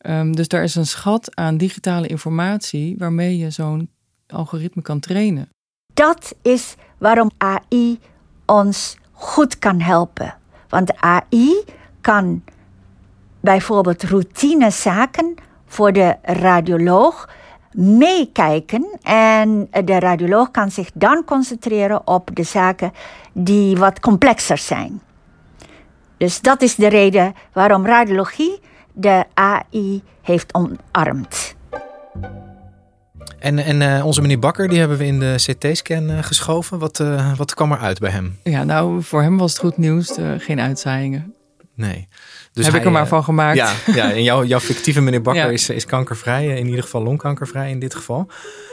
Um, 0.07 0.37
dus 0.37 0.49
daar 0.49 0.63
is 0.63 0.75
een 0.75 0.87
schat 0.87 1.37
aan 1.37 1.57
digitale 1.57 2.07
informatie 2.07 2.95
waarmee 2.99 3.39
je 3.39 3.51
zo'n 3.51 3.91
algoritme 4.27 4.83
kan 4.83 5.01
trainen. 5.01 5.49
Dat 5.95 6.35
is 6.43 6.75
waarom 6.99 7.31
AI 7.39 7.99
ons 8.47 8.97
goed 9.13 9.59
kan 9.59 9.81
helpen. 9.81 10.37
Want 10.69 10.97
AI 10.97 11.65
kan 12.01 12.43
bijvoorbeeld 13.41 14.03
routinezaken 14.03 15.35
voor 15.67 15.93
de 15.93 16.17
radioloog 16.23 17.29
meekijken 17.73 18.99
en 19.03 19.69
de 19.85 19.99
radioloog 19.99 20.51
kan 20.51 20.71
zich 20.71 20.91
dan 20.95 21.25
concentreren 21.25 22.07
op 22.07 22.31
de 22.33 22.43
zaken 22.43 22.93
die 23.33 23.77
wat 23.77 24.01
complexer 24.01 24.59
zijn. 24.59 25.01
Dus 26.17 26.41
dat 26.41 26.63
is 26.63 26.75
de 26.75 26.89
reden 26.89 27.35
waarom 27.53 27.87
radiologie 27.87 28.61
de 28.93 29.25
AI 29.35 30.03
heeft 30.23 30.55
omarmd. 30.55 31.57
En, 33.39 33.59
en 33.59 33.81
uh, 33.81 34.07
onze 34.07 34.21
meneer 34.21 34.39
Bakker, 34.39 34.69
die 34.69 34.79
hebben 34.79 34.99
we 34.99 35.07
in 35.07 35.21
de 35.21 35.35
CT-scan 35.37 36.11
uh, 36.11 36.23
geschoven. 36.23 36.79
Wat, 36.79 36.99
uh, 36.99 37.37
wat 37.37 37.55
kwam 37.55 37.73
er 37.73 37.79
uit 37.79 37.99
bij 37.99 38.11
hem? 38.11 38.39
Ja, 38.43 38.65
nou, 38.65 39.03
voor 39.03 39.23
hem 39.23 39.39
was 39.39 39.53
het 39.53 39.61
goed 39.61 39.77
nieuws. 39.77 40.19
geen 40.39 40.61
uitzaaiingen. 40.61 41.35
Nee. 41.75 42.09
Dus 42.53 42.67
Heb 42.67 42.75
ik 42.75 42.85
er 42.85 42.91
maar 42.91 43.09
van 43.09 43.25
gemaakt. 43.25 43.57
Ja, 43.57 43.73
ja 43.95 44.13
en 44.13 44.23
jouw, 44.23 44.45
jouw 44.45 44.61
fictieve 44.61 45.01
meneer 45.01 45.23
Bakker 45.23 45.53
is, 45.53 45.71
is 45.71 45.87
kankervrij. 45.87 46.47
In 46.47 46.67
ieder 46.67 46.83
geval 46.83 47.03
longkankervrij 47.03 47.71
in 47.71 47.79
dit 47.79 47.95
geval. 47.95 48.27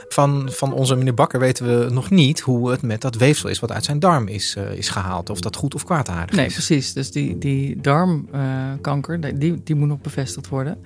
Van, 0.09 0.49
van 0.51 0.73
onze 0.73 0.95
meneer 0.95 1.13
Bakker 1.13 1.39
weten 1.39 1.65
we 1.65 1.89
nog 1.89 2.09
niet 2.09 2.39
hoe 2.39 2.71
het 2.71 2.81
met 2.81 3.01
dat 3.01 3.15
weefsel 3.15 3.49
is 3.49 3.59
wat 3.59 3.71
uit 3.71 3.83
zijn 3.83 3.99
darm 3.99 4.27
is, 4.27 4.55
is 4.75 4.89
gehaald. 4.89 5.29
Of 5.29 5.39
dat 5.39 5.55
goed 5.55 5.75
of 5.75 5.83
kwaadaardig 5.83 6.35
nee, 6.35 6.45
is. 6.45 6.57
Nee, 6.57 6.65
precies. 6.65 6.93
Dus 6.93 7.11
die, 7.11 7.37
die 7.37 7.81
darmkanker, 7.81 9.39
die, 9.39 9.63
die 9.63 9.75
moet 9.75 9.87
nog 9.87 10.01
bevestigd 10.01 10.47
worden. 10.47 10.77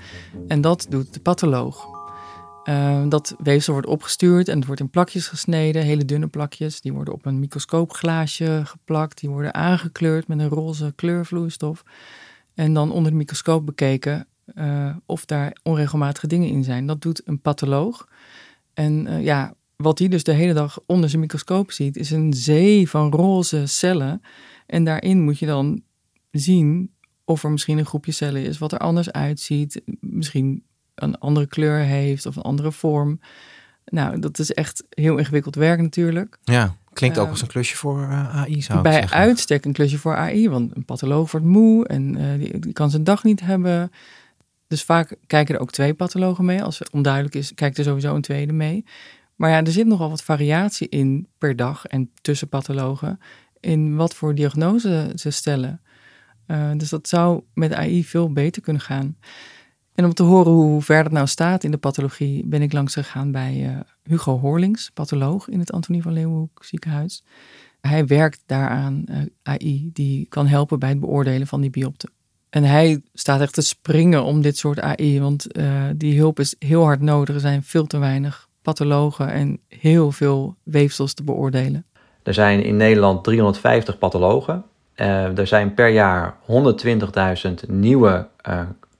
En 0.47 0.61
dat 0.61 0.85
doet 0.89 1.13
de 1.13 1.19
patholoog. 1.19 1.97
Uh, 2.69 3.03
dat 3.07 3.35
weefsel 3.37 3.73
wordt 3.73 3.87
opgestuurd 3.87 4.47
en 4.47 4.57
het 4.57 4.65
wordt 4.65 4.81
in 4.81 4.89
plakjes 4.89 5.27
gesneden, 5.27 5.83
hele 5.83 6.05
dunne 6.05 6.27
plakjes. 6.27 6.81
Die 6.81 6.93
worden 6.93 7.13
op 7.13 7.25
een 7.25 7.39
microscoopglaasje 7.39 8.61
geplakt, 8.65 9.19
die 9.19 9.29
worden 9.29 9.53
aangekleurd 9.53 10.27
met 10.27 10.39
een 10.39 10.49
roze 10.49 10.93
kleurvloeistof. 10.95 11.83
En 12.59 12.73
dan 12.73 12.91
onder 12.91 13.11
de 13.11 13.17
microscoop 13.17 13.65
bekeken 13.65 14.27
uh, 14.55 14.95
of 15.05 15.25
daar 15.25 15.57
onregelmatige 15.63 16.27
dingen 16.27 16.49
in 16.49 16.63
zijn. 16.63 16.85
Dat 16.85 17.01
doet 17.01 17.21
een 17.25 17.41
patholoog. 17.41 18.07
En 18.73 19.05
uh, 19.07 19.23
ja, 19.23 19.53
wat 19.75 19.99
hij 19.99 20.07
dus 20.07 20.23
de 20.23 20.31
hele 20.31 20.53
dag 20.53 20.79
onder 20.85 21.09
zijn 21.09 21.21
microscoop 21.21 21.71
ziet, 21.71 21.97
is 21.97 22.11
een 22.11 22.33
zee 22.33 22.89
van 22.89 23.11
roze 23.11 23.65
cellen. 23.65 24.21
En 24.65 24.83
daarin 24.83 25.21
moet 25.21 25.39
je 25.39 25.45
dan 25.45 25.81
zien 26.31 26.91
of 27.25 27.43
er 27.43 27.51
misschien 27.51 27.77
een 27.77 27.85
groepje 27.85 28.11
cellen 28.11 28.43
is 28.43 28.57
wat 28.57 28.71
er 28.71 28.79
anders 28.79 29.11
uitziet. 29.11 29.81
Misschien 29.99 30.63
een 30.95 31.17
andere 31.17 31.47
kleur 31.47 31.79
heeft 31.79 32.25
of 32.25 32.35
een 32.35 32.41
andere 32.41 32.71
vorm. 32.71 33.19
Nou, 33.85 34.19
dat 34.19 34.39
is 34.39 34.51
echt 34.51 34.83
heel 34.89 35.17
ingewikkeld 35.17 35.55
werk 35.55 35.81
natuurlijk. 35.81 36.37
Ja, 36.43 36.75
klinkt 36.99 37.17
ook 37.17 37.29
als 37.29 37.41
een 37.41 37.47
klusje 37.47 37.75
voor 37.75 37.99
uh, 38.01 38.35
AI 38.35 38.61
zou 38.61 38.81
Bij 38.81 38.91
zeggen. 38.91 39.17
uitstek 39.17 39.65
een 39.65 39.73
klusje 39.73 39.97
voor 39.97 40.15
AI, 40.15 40.49
want 40.49 40.75
een 40.75 40.85
patholoog 40.85 41.31
wordt 41.31 41.45
moe 41.45 41.87
en 41.87 42.17
uh, 42.17 42.39
die, 42.39 42.59
die, 42.59 42.73
kan 42.73 42.89
zijn 42.89 43.03
dag 43.03 43.23
niet 43.23 43.41
hebben. 43.41 43.91
Dus 44.67 44.83
vaak 44.83 45.15
kijken 45.27 45.55
er 45.55 45.61
ook 45.61 45.71
twee 45.71 45.93
pathologen 45.93 46.45
mee. 46.45 46.63
Als 46.63 46.79
het 46.79 46.89
onduidelijk 46.89 47.35
is, 47.35 47.53
kijkt 47.53 47.77
er 47.77 47.83
sowieso 47.83 48.15
een 48.15 48.21
tweede 48.21 48.53
mee. 48.53 48.85
Maar 49.35 49.49
ja, 49.49 49.63
er 49.63 49.71
zit 49.71 49.87
nogal 49.87 50.09
wat 50.09 50.23
variatie 50.23 50.89
in 50.89 51.27
per 51.37 51.55
dag 51.55 51.85
en 51.85 52.11
tussen 52.21 52.49
pathologen 52.49 53.19
in 53.59 53.95
wat 53.95 54.15
voor 54.15 54.35
diagnose 54.35 55.11
ze 55.15 55.29
stellen. 55.29 55.81
Uh, 56.47 56.71
dus 56.77 56.89
dat 56.89 57.07
zou 57.07 57.41
met 57.53 57.73
AI 57.73 58.05
veel 58.05 58.33
beter 58.33 58.61
kunnen 58.61 58.81
gaan. 58.81 59.17
En 59.99 60.05
om 60.05 60.13
te 60.13 60.23
horen 60.23 60.51
hoe 60.51 60.81
ver 60.81 61.03
dat 61.03 61.11
nou 61.11 61.27
staat 61.27 61.63
in 61.63 61.71
de 61.71 61.77
pathologie, 61.77 62.45
ben 62.45 62.61
ik 62.61 62.73
langs 62.73 62.93
gegaan 62.93 63.31
bij 63.31 63.55
uh, 63.65 63.79
Hugo 64.03 64.39
Horlings, 64.39 64.91
patholoog 64.93 65.49
in 65.49 65.59
het 65.59 65.71
Antonie 65.71 66.01
van 66.01 66.13
Leeuwenhoek 66.13 66.63
ziekenhuis. 66.65 67.23
Hij 67.81 68.05
werkt 68.05 68.43
daaraan 68.45 69.03
uh, 69.09 69.17
AI, 69.43 69.89
die 69.93 70.25
kan 70.29 70.47
helpen 70.47 70.79
bij 70.79 70.89
het 70.89 70.99
beoordelen 70.99 71.47
van 71.47 71.61
die 71.61 71.69
biopten. 71.69 72.09
En 72.49 72.63
hij 72.63 73.01
staat 73.13 73.41
echt 73.41 73.53
te 73.53 73.61
springen 73.61 74.23
om 74.23 74.41
dit 74.41 74.57
soort 74.57 74.79
AI, 74.79 75.21
want 75.21 75.57
uh, 75.57 75.83
die 75.95 76.17
hulp 76.17 76.39
is 76.39 76.55
heel 76.59 76.83
hard 76.83 77.01
nodig. 77.01 77.35
Er 77.35 77.41
zijn 77.41 77.63
veel 77.63 77.87
te 77.87 77.97
weinig 77.97 78.47
pathologen 78.61 79.31
en 79.31 79.59
heel 79.67 80.11
veel 80.11 80.55
weefsels 80.63 81.13
te 81.13 81.23
beoordelen. 81.23 81.85
Er 82.23 82.33
zijn 82.33 82.63
in 82.63 82.77
Nederland 82.77 83.23
350 83.23 83.97
pathologen. 83.97 84.63
er 84.95 85.47
zijn 85.47 85.73
per 85.73 85.89
jaar 85.89 86.37
120.000 86.47 87.53
nieuwe 87.67 88.27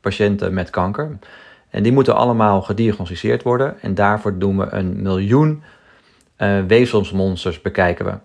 patiënten 0.01 0.53
met 0.53 0.69
kanker. 0.69 1.17
En 1.69 1.83
die 1.83 1.91
moeten 1.91 2.15
allemaal 2.15 2.61
gediagnosticeerd 2.61 3.43
worden. 3.43 3.81
En 3.81 3.95
daarvoor 3.95 4.37
doen 4.37 4.57
we 4.57 4.67
een 4.71 5.01
miljoen 5.01 5.63
uh, 6.37 6.65
weefselsmonsters 6.65 7.61
bekijken 7.61 8.05
we. 8.05 8.17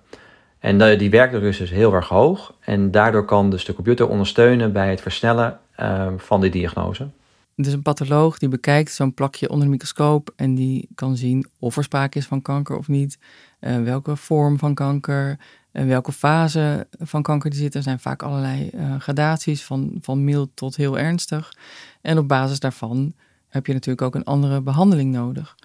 En 0.59 0.99
die 0.99 1.11
werkdruk 1.11 1.43
is 1.43 1.59
dus 1.59 1.71
heel 1.71 1.95
erg 1.95 2.09
hoog. 2.09 2.55
En 2.61 2.91
daardoor 2.91 3.25
kan 3.25 3.51
dus 3.51 3.65
de 3.65 3.75
computer 3.75 4.09
ondersteunen 4.09 4.73
bij 4.73 4.91
het 4.91 5.01
versnellen 5.01 5.59
uh, 5.81 6.07
van 6.17 6.41
die 6.41 6.51
diagnose. 6.51 7.09
Dus 7.57 7.73
een 7.73 7.83
patholoog 7.83 8.39
die 8.39 8.49
bekijkt 8.49 8.93
zo'n 8.93 9.15
plakje 9.15 9.49
onder 9.49 9.65
de 9.65 9.71
microscoop 9.71 10.33
en 10.37 10.55
die 10.55 10.89
kan 10.95 11.17
zien 11.17 11.47
of 11.59 11.77
er 11.77 11.85
sprake 11.85 12.19
is 12.19 12.27
van 12.27 12.43
kanker 12.43 12.77
of 12.77 12.89
niet, 12.89 13.19
uh, 13.61 13.83
welke 13.83 14.17
vorm 14.17 14.59
van 14.59 14.75
kanker, 14.75 15.39
en 15.75 15.87
welke 15.87 16.13
fase 16.13 16.87
van 16.99 17.23
kanker 17.23 17.51
die 17.51 17.59
zit. 17.59 17.75
Er 17.75 17.83
zijn 17.83 17.99
vaak 17.99 18.23
allerlei 18.23 18.71
uh, 18.75 19.01
gradaties 19.01 19.65
van, 19.65 19.99
van 20.01 20.25
mild 20.25 20.51
tot 20.55 20.77
heel 20.77 20.99
ernstig. 20.99 21.53
En 22.01 22.19
op 22.19 22.29
basis 22.29 22.61
daarvan 22.61 23.15
heb 23.49 23.67
je 23.67 23.73
natuurlijk 23.73 24.07
ook 24.07 24.15
een 24.15 24.25
andere 24.25 24.61
behandeling 24.61 25.13
nodig. 25.13 25.57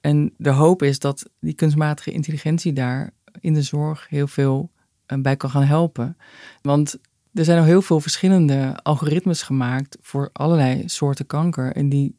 En 0.00 0.34
de 0.36 0.50
hoop 0.50 0.82
is 0.82 0.98
dat 0.98 1.30
die 1.40 1.54
kunstmatige 1.54 2.10
intelligentie 2.10 2.72
daar 2.72 3.10
in 3.40 3.54
de 3.54 3.62
zorg 3.62 4.08
heel 4.08 4.26
veel 4.26 4.70
uh, 5.06 5.18
bij 5.18 5.36
kan 5.36 5.50
gaan 5.50 5.64
helpen. 5.64 6.16
Want 6.60 6.98
er 7.34 7.44
zijn 7.44 7.58
al 7.58 7.64
heel 7.64 7.82
veel 7.82 8.00
verschillende 8.00 8.78
algoritmes 8.82 9.42
gemaakt 9.42 9.96
voor 10.00 10.30
allerlei 10.32 10.82
soorten 10.88 11.26
kanker. 11.26 11.72
En 11.72 11.88
die, 11.88 12.16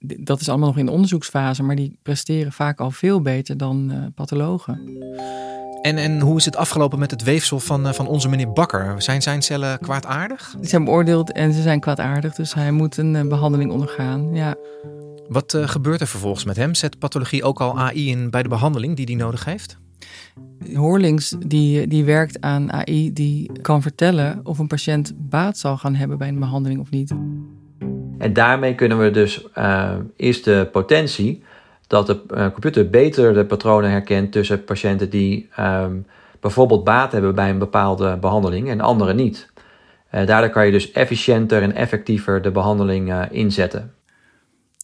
dat 0.00 0.40
is 0.40 0.48
allemaal 0.48 0.68
nog 0.68 0.78
in 0.78 0.86
de 0.86 0.92
onderzoeksfase, 0.92 1.62
maar 1.62 1.76
die 1.76 1.98
presteren 2.02 2.52
vaak 2.52 2.80
al 2.80 2.90
veel 2.90 3.20
beter 3.20 3.56
dan 3.56 3.90
uh, 3.92 4.04
pathologen. 4.14 4.80
En, 5.82 5.96
en 5.96 6.20
hoe 6.20 6.36
is 6.36 6.44
het 6.44 6.56
afgelopen 6.56 6.98
met 6.98 7.10
het 7.10 7.22
weefsel 7.22 7.60
van, 7.60 7.86
eh, 7.86 7.92
van 7.92 8.06
onze 8.06 8.28
meneer 8.28 8.52
Bakker? 8.52 9.02
Zijn 9.02 9.22
zijn 9.22 9.42
cellen 9.42 9.78
kwaadaardig? 9.78 10.54
Die 10.58 10.68
zijn 10.68 10.84
beoordeeld 10.84 11.32
en 11.32 11.52
ze 11.52 11.62
zijn 11.62 11.80
kwaadaardig, 11.80 12.34
dus 12.34 12.54
hij 12.54 12.70
moet 12.70 12.96
een 12.96 13.16
eh, 13.16 13.26
behandeling 13.26 13.72
ondergaan. 13.72 14.34
Ja. 14.34 14.54
Wat 15.28 15.58
gebeurt 15.60 16.00
er 16.00 16.06
vervolgens 16.06 16.44
met 16.44 16.56
hem? 16.56 16.74
Zet 16.74 16.98
pathologie 16.98 17.42
ook 17.42 17.60
al 17.60 17.78
AI 17.78 18.08
in 18.08 18.30
bij 18.30 18.42
de 18.42 18.48
behandeling 18.48 18.96
die 18.96 19.04
hij 19.04 19.14
nodig 19.14 19.44
heeft? 19.44 19.78
Hoorlings 20.74 21.34
die, 21.46 21.86
die 21.86 22.04
werkt 22.04 22.40
aan 22.40 22.72
AI 22.72 23.12
die 23.12 23.52
kan 23.62 23.82
vertellen 23.82 24.40
of 24.42 24.58
een 24.58 24.66
patiënt 24.66 25.12
baat 25.16 25.58
zal 25.58 25.76
gaan 25.76 25.94
hebben 25.94 26.18
bij 26.18 26.28
een 26.28 26.38
behandeling 26.38 26.80
of 26.80 26.90
niet. 26.90 27.14
En 28.20 28.32
daarmee 28.32 28.74
kunnen 28.74 28.98
we 28.98 29.10
dus 29.10 29.46
uh, 29.58 29.92
eerst 30.16 30.44
de 30.44 30.68
potentie 30.72 31.42
dat 31.86 32.06
de 32.06 32.20
uh, 32.34 32.50
computer 32.50 32.90
beter 32.90 33.34
de 33.34 33.44
patronen 33.44 33.90
herkent 33.90 34.32
tussen 34.32 34.64
patiënten 34.64 35.10
die 35.10 35.48
um, 35.60 36.06
bijvoorbeeld 36.40 36.84
baat 36.84 37.12
hebben 37.12 37.34
bij 37.34 37.50
een 37.50 37.58
bepaalde 37.58 38.16
behandeling 38.16 38.68
en 38.68 38.80
anderen 38.80 39.16
niet. 39.16 39.48
Uh, 40.14 40.26
daardoor 40.26 40.50
kan 40.50 40.66
je 40.66 40.72
dus 40.72 40.90
efficiënter 40.90 41.62
en 41.62 41.74
effectiever 41.74 42.42
de 42.42 42.50
behandeling 42.50 43.28
inzetten. 43.30 43.94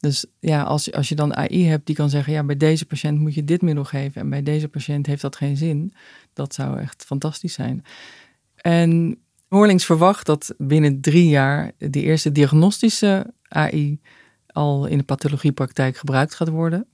Dus 0.01 0.27
ja, 0.41 0.63
als, 0.63 0.93
als 0.93 1.09
je 1.09 1.15
dan 1.15 1.37
AI 1.37 1.67
hebt 1.67 1.87
die 1.87 1.97
kan 1.97 2.11
zeggen, 2.11 2.33
ja, 2.33 2.45
bij 2.45 2.57
deze 2.57 2.87
patiënt 2.87 3.19
moet 3.19 3.35
je 3.35 3.45
dit 3.45 3.63
middel 3.63 3.85
geven 3.85 4.21
en 4.21 4.31
bij 4.31 4.43
deze 4.43 4.69
patiënt 4.69 5.07
heeft 5.07 5.23
dat 5.23 5.37
geen 5.37 5.57
zin, 5.57 5.95
dat 6.33 6.55
zou 6.55 6.79
echt 6.79 7.05
fantastisch 7.05 7.53
zijn. 7.55 7.85
En 8.57 9.19
Hoorlings 9.57 9.85
verwacht 9.85 10.27
dat 10.27 10.55
binnen 10.59 11.01
drie 11.01 11.29
jaar 11.29 11.73
de 11.79 12.03
eerste 12.03 12.33
diagnostische 12.33 13.33
AI 13.49 14.01
al 14.47 14.87
in 14.87 14.99
de 14.99 15.05
pathologiepraktijk 15.05 15.97
gebruikt 15.97 16.35
gaat 16.35 16.49
worden. 16.49 16.87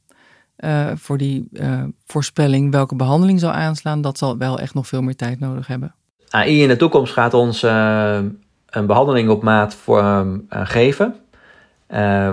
Uh, 0.58 0.90
voor 0.94 1.18
die 1.18 1.48
uh, 1.52 1.82
voorspelling 2.06 2.70
welke 2.70 2.94
behandeling 2.96 3.40
zal 3.40 3.50
aanslaan, 3.50 4.00
dat 4.00 4.18
zal 4.18 4.38
wel 4.38 4.58
echt 4.58 4.74
nog 4.74 4.86
veel 4.86 5.02
meer 5.02 5.16
tijd 5.16 5.40
nodig 5.40 5.66
hebben. 5.66 5.94
AI 6.28 6.62
in 6.62 6.68
de 6.68 6.76
toekomst 6.76 7.12
gaat 7.12 7.34
ons 7.34 7.62
uh, 7.62 8.18
een 8.66 8.86
behandeling 8.86 9.28
op 9.28 9.42
maat 9.42 9.74
voor, 9.74 10.26
geven. 10.48 11.14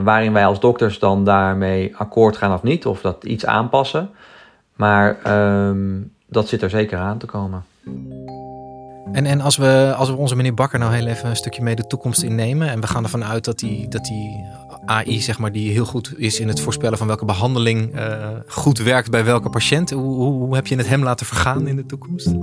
waarin 0.04 0.34
wij 0.34 0.46
als 0.46 0.60
dokters 0.60 1.00
dan 1.00 1.26
daarmee 1.26 1.96
akkoord 1.98 2.38
gaan 2.38 2.54
of 2.54 2.64
niet, 2.64 2.86
of 2.86 3.02
dat 3.02 3.24
iets 3.24 3.46
aanpassen. 3.46 4.10
Maar 4.76 5.20
ehm, 5.24 6.02
dat 6.28 6.48
zit 6.48 6.62
er 6.62 6.70
zeker 6.70 7.00
aan 7.00 7.18
te 7.18 7.26
komen. 7.26 7.64
En, 9.12 9.26
en 9.26 9.42
als, 9.42 9.58
we, 9.58 9.94
als 9.98 10.10
we 10.10 10.16
onze 10.16 10.36
meneer 10.36 10.54
Bakker 10.54 10.80
nou 10.80 10.94
heel 10.94 11.08
even 11.08 11.30
een 11.30 11.36
stukje 11.36 11.62
mee 11.62 11.76
de 11.76 11.88
toekomst 11.88 12.24
innemen. 12.24 12.70
En 12.70 12.82
we 12.82 12.88
gaan 12.88 13.04
ervan 13.04 13.24
uit 13.24 13.46
dat 13.46 13.60
die, 13.60 13.88
dat 13.88 14.06
die 14.06 14.46
AI, 14.86 15.22
zeg 15.22 15.40
maar, 15.40 15.52
die 15.52 15.72
heel 15.72 15.86
goed 15.86 16.14
is 16.18 16.40
in 16.40 16.48
het 16.48 16.60
voorspellen 16.60 16.98
van 16.98 17.08
welke 17.08 17.26
behandeling 17.26 17.96
uh, 17.96 18.28
goed 18.48 18.78
werkt 18.78 19.12
bij 19.12 19.26
welke 19.26 19.50
patiënt. 19.50 19.90
Hoe, 19.90 20.24
hoe, 20.24 20.56
heb 20.56 20.68
je 20.68 20.76
het 20.76 20.88
hem 20.88 21.04
laten 21.04 21.26
vergaan 21.26 21.68
in 21.68 21.76
de 21.76 21.86
toekomst? 21.86 22.34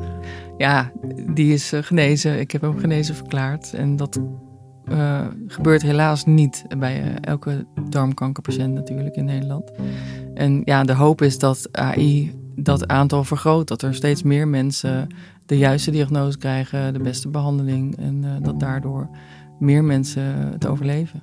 Ja, 0.56 0.92
die 1.34 1.52
is 1.52 1.72
uh, 1.72 1.82
genezen. 1.82 2.40
Ik 2.40 2.50
heb 2.50 2.60
hem 2.60 2.78
genezen 2.78 3.14
verklaard. 3.14 3.72
En 3.72 3.96
dat 3.96 4.20
uh, 4.88 5.26
gebeurt 5.46 5.82
helaas 5.82 6.24
niet 6.24 6.64
bij 6.78 7.18
elke 7.20 7.66
darmkankerpatiënt 7.88 8.74
natuurlijk 8.74 9.16
in 9.16 9.24
Nederland. 9.24 9.70
En 10.34 10.62
ja, 10.64 10.84
de 10.84 10.94
hoop 10.94 11.22
is 11.22 11.38
dat 11.38 11.68
AI 11.72 12.34
dat 12.56 12.86
aantal 12.86 13.24
vergroot. 13.24 13.68
Dat 13.68 13.82
er 13.82 13.94
steeds 13.94 14.22
meer 14.22 14.48
mensen 14.48 15.08
de 15.46 15.58
juiste 15.58 15.90
diagnose 15.90 16.38
krijgen, 16.38 16.92
de 16.92 16.98
beste 16.98 17.28
behandeling. 17.28 17.98
En 17.98 18.22
uh, 18.24 18.30
dat 18.42 18.60
daardoor 18.60 19.08
meer 19.58 19.84
mensen 19.84 20.22
het 20.52 20.66
overleven. 20.66 21.22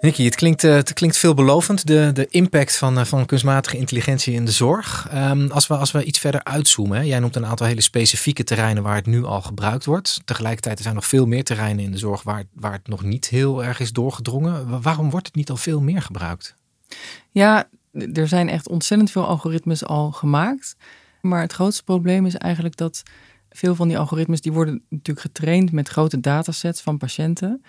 Nicky, 0.00 0.24
het 0.24 0.34
klinkt, 0.34 0.64
uh, 0.64 0.74
het 0.74 0.92
klinkt 0.92 1.16
veelbelovend, 1.16 1.86
de, 1.86 2.10
de 2.14 2.26
impact 2.30 2.76
van, 2.76 2.98
uh, 2.98 3.04
van 3.04 3.26
kunstmatige 3.26 3.76
intelligentie 3.76 4.34
in 4.34 4.44
de 4.44 4.50
zorg. 4.50 5.08
Um, 5.14 5.50
als, 5.50 5.66
we, 5.66 5.76
als 5.76 5.92
we 5.92 6.04
iets 6.04 6.18
verder 6.18 6.44
uitzoomen, 6.44 6.96
hè, 6.96 7.02
jij 7.02 7.18
noemt 7.18 7.36
een 7.36 7.46
aantal 7.46 7.66
hele 7.66 7.80
specifieke 7.80 8.44
terreinen 8.44 8.82
waar 8.82 8.94
het 8.94 9.06
nu 9.06 9.24
al 9.24 9.42
gebruikt 9.42 9.84
wordt. 9.84 10.20
Tegelijkertijd 10.24 10.76
er 10.76 10.82
zijn 10.82 10.94
nog 10.94 11.06
veel 11.06 11.26
meer 11.26 11.44
terreinen 11.44 11.84
in 11.84 11.90
de 11.90 11.98
zorg 11.98 12.22
waar, 12.22 12.44
waar 12.54 12.72
het 12.72 12.88
nog 12.88 13.02
niet 13.02 13.28
heel 13.28 13.64
erg 13.64 13.80
is 13.80 13.92
doorgedrongen. 13.92 14.82
Waarom 14.82 15.10
wordt 15.10 15.26
het 15.26 15.36
niet 15.36 15.50
al 15.50 15.56
veel 15.56 15.80
meer 15.80 16.02
gebruikt? 16.02 16.54
Ja, 17.30 17.68
er 18.12 18.28
zijn 18.28 18.48
echt 18.48 18.68
ontzettend 18.68 19.10
veel 19.10 19.26
algoritmes 19.26 19.84
al 19.84 20.12
gemaakt. 20.12 20.76
Maar 21.20 21.40
het 21.40 21.52
grootste 21.52 21.84
probleem 21.84 22.26
is 22.26 22.36
eigenlijk 22.36 22.76
dat 22.76 23.02
veel 23.50 23.74
van 23.74 23.88
die 23.88 23.98
algoritmes 23.98 24.40
die 24.40 24.52
worden 24.52 24.82
natuurlijk 24.88 25.26
getraind 25.26 25.72
met 25.72 25.88
grote 25.88 26.20
datasets 26.20 26.80
van 26.80 26.98
patiënten. 26.98 27.62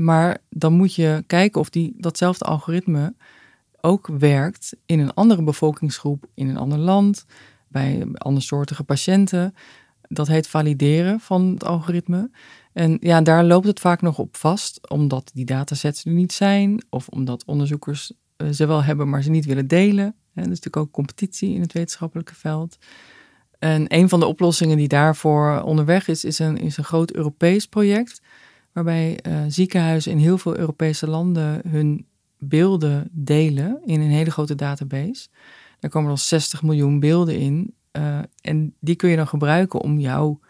Maar 0.00 0.38
dan 0.48 0.72
moet 0.72 0.94
je 0.94 1.24
kijken 1.26 1.60
of 1.60 1.70
die, 1.70 1.94
datzelfde 1.96 2.44
algoritme 2.44 3.14
ook 3.80 4.06
werkt 4.18 4.76
in 4.86 4.98
een 4.98 5.14
andere 5.14 5.42
bevolkingsgroep, 5.42 6.26
in 6.34 6.48
een 6.48 6.56
ander 6.56 6.78
land, 6.78 7.24
bij 7.68 8.06
andersoortige 8.12 8.84
patiënten. 8.84 9.54
Dat 10.08 10.28
heet 10.28 10.48
valideren 10.48 11.20
van 11.20 11.50
het 11.52 11.64
algoritme. 11.64 12.30
En 12.72 12.96
ja, 13.00 13.20
daar 13.20 13.44
loopt 13.44 13.66
het 13.66 13.80
vaak 13.80 14.02
nog 14.02 14.18
op 14.18 14.36
vast, 14.36 14.90
omdat 14.90 15.30
die 15.34 15.44
datasets 15.44 16.04
er 16.04 16.12
niet 16.12 16.32
zijn, 16.32 16.84
of 16.90 17.08
omdat 17.08 17.44
onderzoekers 17.44 18.12
ze 18.50 18.66
wel 18.66 18.82
hebben, 18.82 19.08
maar 19.08 19.22
ze 19.22 19.30
niet 19.30 19.44
willen 19.44 19.66
delen. 19.66 20.14
Er 20.34 20.42
is 20.42 20.48
natuurlijk 20.48 20.76
ook 20.76 20.90
competitie 20.90 21.54
in 21.54 21.60
het 21.60 21.72
wetenschappelijke 21.72 22.34
veld. 22.34 22.78
En 23.58 23.84
een 23.94 24.08
van 24.08 24.20
de 24.20 24.26
oplossingen 24.26 24.76
die 24.76 24.88
daarvoor 24.88 25.62
onderweg 25.62 26.08
is, 26.08 26.24
is 26.24 26.38
een, 26.38 26.58
is 26.58 26.76
een 26.76 26.84
groot 26.84 27.12
Europees 27.12 27.66
project. 27.66 28.22
Waarbij 28.72 29.18
uh, 29.26 29.40
ziekenhuizen 29.48 30.12
in 30.12 30.18
heel 30.18 30.38
veel 30.38 30.56
Europese 30.56 31.08
landen 31.08 31.60
hun 31.68 32.06
beelden 32.38 33.08
delen 33.12 33.80
in 33.84 34.00
een 34.00 34.10
hele 34.10 34.30
grote 34.30 34.54
database. 34.54 35.28
Daar 35.80 35.90
komen 35.90 36.08
dan 36.08 36.18
60 36.18 36.62
miljoen 36.62 37.00
beelden 37.00 37.38
in. 37.38 37.74
Uh, 37.92 38.18
en 38.40 38.74
die 38.80 38.96
kun 38.96 39.10
je 39.10 39.16
dan 39.16 39.28
gebruiken 39.28 39.80
om 39.80 39.98
jouw 39.98 40.40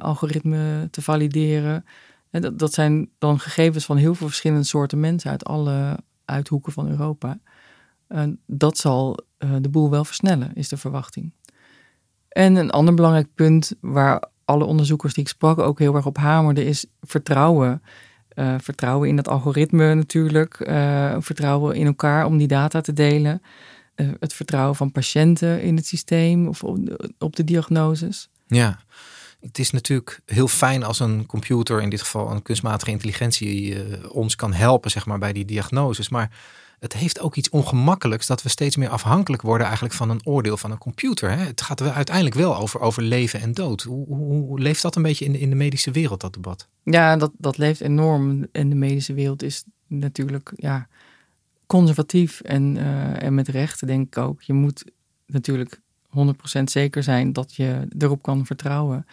algoritme 0.00 0.88
te 0.90 1.02
valideren. 1.02 1.84
En 2.30 2.42
dat, 2.42 2.58
dat 2.58 2.72
zijn 2.72 3.08
dan 3.18 3.40
gegevens 3.40 3.84
van 3.84 3.96
heel 3.96 4.14
veel 4.14 4.26
verschillende 4.26 4.64
soorten 4.64 5.00
mensen 5.00 5.30
uit 5.30 5.44
alle 5.44 5.96
uithoeken 6.26 6.72
van 6.72 6.88
Europa. 6.88 7.38
En 8.08 8.40
dat 8.46 8.78
zal 8.78 9.18
de 9.60 9.68
boel 9.68 9.90
wel 9.90 10.04
versnellen, 10.04 10.54
is 10.54 10.68
de 10.68 10.76
verwachting. 10.76 11.32
En 12.28 12.56
een 12.56 12.70
ander 12.70 12.94
belangrijk 12.94 13.34
punt 13.34 13.72
waar 13.80 14.28
alle 14.44 14.64
onderzoekers 14.64 15.14
die 15.14 15.22
ik 15.22 15.28
sprak 15.28 15.58
ook 15.58 15.78
heel 15.78 15.94
erg 15.94 16.06
op 16.06 16.16
hamerden, 16.16 16.66
is 16.66 16.86
vertrouwen. 17.00 17.82
Uh, 18.34 18.54
vertrouwen 18.58 19.08
in 19.08 19.16
dat 19.16 19.28
algoritme 19.28 19.94
natuurlijk. 19.94 20.68
Uh, 20.68 21.16
vertrouwen 21.18 21.76
in 21.76 21.86
elkaar 21.86 22.26
om 22.26 22.38
die 22.38 22.46
data 22.46 22.80
te 22.80 22.92
delen. 22.92 23.42
Het 23.94 24.32
vertrouwen 24.32 24.76
van 24.76 24.92
patiënten 24.92 25.62
in 25.62 25.76
het 25.76 25.86
systeem 25.86 26.48
of 26.48 26.64
op 26.64 26.86
de, 26.86 27.14
op 27.18 27.36
de 27.36 27.44
diagnoses. 27.44 28.30
Ja, 28.46 28.78
het 29.46 29.58
is 29.58 29.70
natuurlijk 29.70 30.20
heel 30.24 30.48
fijn 30.48 30.82
als 30.82 31.00
een 31.00 31.26
computer, 31.26 31.82
in 31.82 31.90
dit 31.90 32.00
geval 32.00 32.30
een 32.30 32.42
kunstmatige 32.42 32.90
intelligentie, 32.90 33.76
ons 34.10 34.36
kan 34.36 34.52
helpen 34.52 34.90
zeg 34.90 35.06
maar, 35.06 35.18
bij 35.18 35.32
die 35.32 35.44
diagnoses. 35.44 36.08
Maar 36.08 36.30
het 36.78 36.92
heeft 36.92 37.20
ook 37.20 37.36
iets 37.36 37.48
ongemakkelijks 37.48 38.26
dat 38.26 38.42
we 38.42 38.48
steeds 38.48 38.76
meer 38.76 38.88
afhankelijk 38.88 39.42
worden 39.42 39.66
eigenlijk 39.66 39.94
van 39.94 40.10
een 40.10 40.26
oordeel 40.26 40.56
van 40.56 40.70
een 40.70 40.78
computer. 40.78 41.30
Hè? 41.30 41.44
Het 41.44 41.60
gaat 41.60 41.82
uiteindelijk 41.82 42.36
wel 42.36 42.56
over, 42.56 42.80
over 42.80 43.02
leven 43.02 43.40
en 43.40 43.52
dood. 43.52 43.82
Hoe, 43.82 44.06
hoe, 44.06 44.60
leeft 44.60 44.82
dat 44.82 44.96
een 44.96 45.02
beetje 45.02 45.24
in 45.24 45.32
de, 45.32 45.38
in 45.38 45.50
de 45.50 45.56
medische 45.56 45.90
wereld, 45.90 46.20
dat 46.20 46.32
debat? 46.32 46.68
Ja, 46.82 47.16
dat, 47.16 47.32
dat 47.38 47.58
leeft 47.58 47.80
enorm. 47.80 48.46
En 48.52 48.68
de 48.68 48.74
medische 48.74 49.14
wereld 49.14 49.42
is 49.42 49.64
natuurlijk 49.86 50.52
ja, 50.56 50.88
conservatief 51.66 52.40
en, 52.40 52.76
uh, 52.76 53.22
en 53.22 53.34
met 53.34 53.48
recht, 53.48 53.86
denk 53.86 54.06
ik 54.06 54.18
ook. 54.18 54.42
Je 54.42 54.52
moet 54.52 54.84
natuurlijk 55.26 55.80
100% 56.08 56.62
zeker 56.64 57.02
zijn 57.02 57.32
dat 57.32 57.54
je 57.54 57.88
erop 57.98 58.22
kan 58.22 58.46
vertrouwen. 58.46 59.06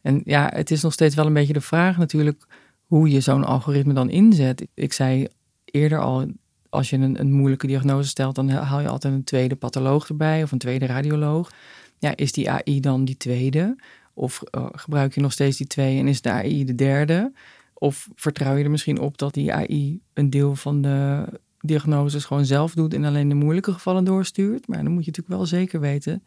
En 0.00 0.20
ja, 0.24 0.50
het 0.54 0.70
is 0.70 0.82
nog 0.82 0.92
steeds 0.92 1.14
wel 1.14 1.26
een 1.26 1.32
beetje 1.32 1.52
de 1.52 1.60
vraag 1.60 1.96
natuurlijk 1.96 2.46
hoe 2.86 3.10
je 3.10 3.20
zo'n 3.20 3.44
algoritme 3.44 3.92
dan 3.92 4.10
inzet. 4.10 4.66
Ik 4.74 4.92
zei 4.92 5.26
eerder 5.64 6.00
al, 6.00 6.26
als 6.68 6.90
je 6.90 6.96
een, 6.96 7.20
een, 7.20 7.32
moeilijke 7.32 7.66
diagnose 7.66 8.08
stelt, 8.08 8.34
dan 8.34 8.48
haal 8.48 8.80
je 8.80 8.88
altijd 8.88 9.14
een 9.14 9.24
tweede 9.24 9.56
patholoog 9.56 10.08
erbij 10.08 10.42
of 10.42 10.52
een 10.52 10.58
tweede 10.58 10.86
radioloog. 10.86 11.50
Ja, 11.98 12.16
is 12.16 12.32
die 12.32 12.50
AI 12.50 12.80
dan 12.80 13.04
die 13.04 13.16
tweede? 13.16 13.76
Of 14.14 14.42
uh, 14.56 14.66
gebruik 14.72 15.14
je 15.14 15.20
nog 15.20 15.32
steeds 15.32 15.56
die 15.56 15.66
twee 15.66 15.98
en 15.98 16.08
is 16.08 16.20
de 16.20 16.30
AI 16.30 16.64
de 16.64 16.74
derde? 16.74 17.32
Of 17.74 18.08
vertrouw 18.14 18.56
je 18.56 18.64
er 18.64 18.70
misschien 18.70 19.00
op 19.00 19.18
dat 19.18 19.34
die 19.34 19.52
AI 19.52 20.00
een 20.12 20.30
deel 20.30 20.56
van 20.56 20.82
de 20.82 21.26
diagnoses 21.60 22.24
gewoon 22.24 22.44
zelf 22.44 22.74
doet 22.74 22.94
en 22.94 23.04
alleen 23.04 23.28
de 23.28 23.34
moeilijke 23.34 23.72
gevallen 23.72 24.04
doorstuurt? 24.04 24.68
Maar 24.68 24.82
dan 24.82 24.92
moet 24.92 25.04
je 25.04 25.10
natuurlijk 25.10 25.36
wel 25.36 25.46
zeker 25.46 25.80
weten 25.80 26.22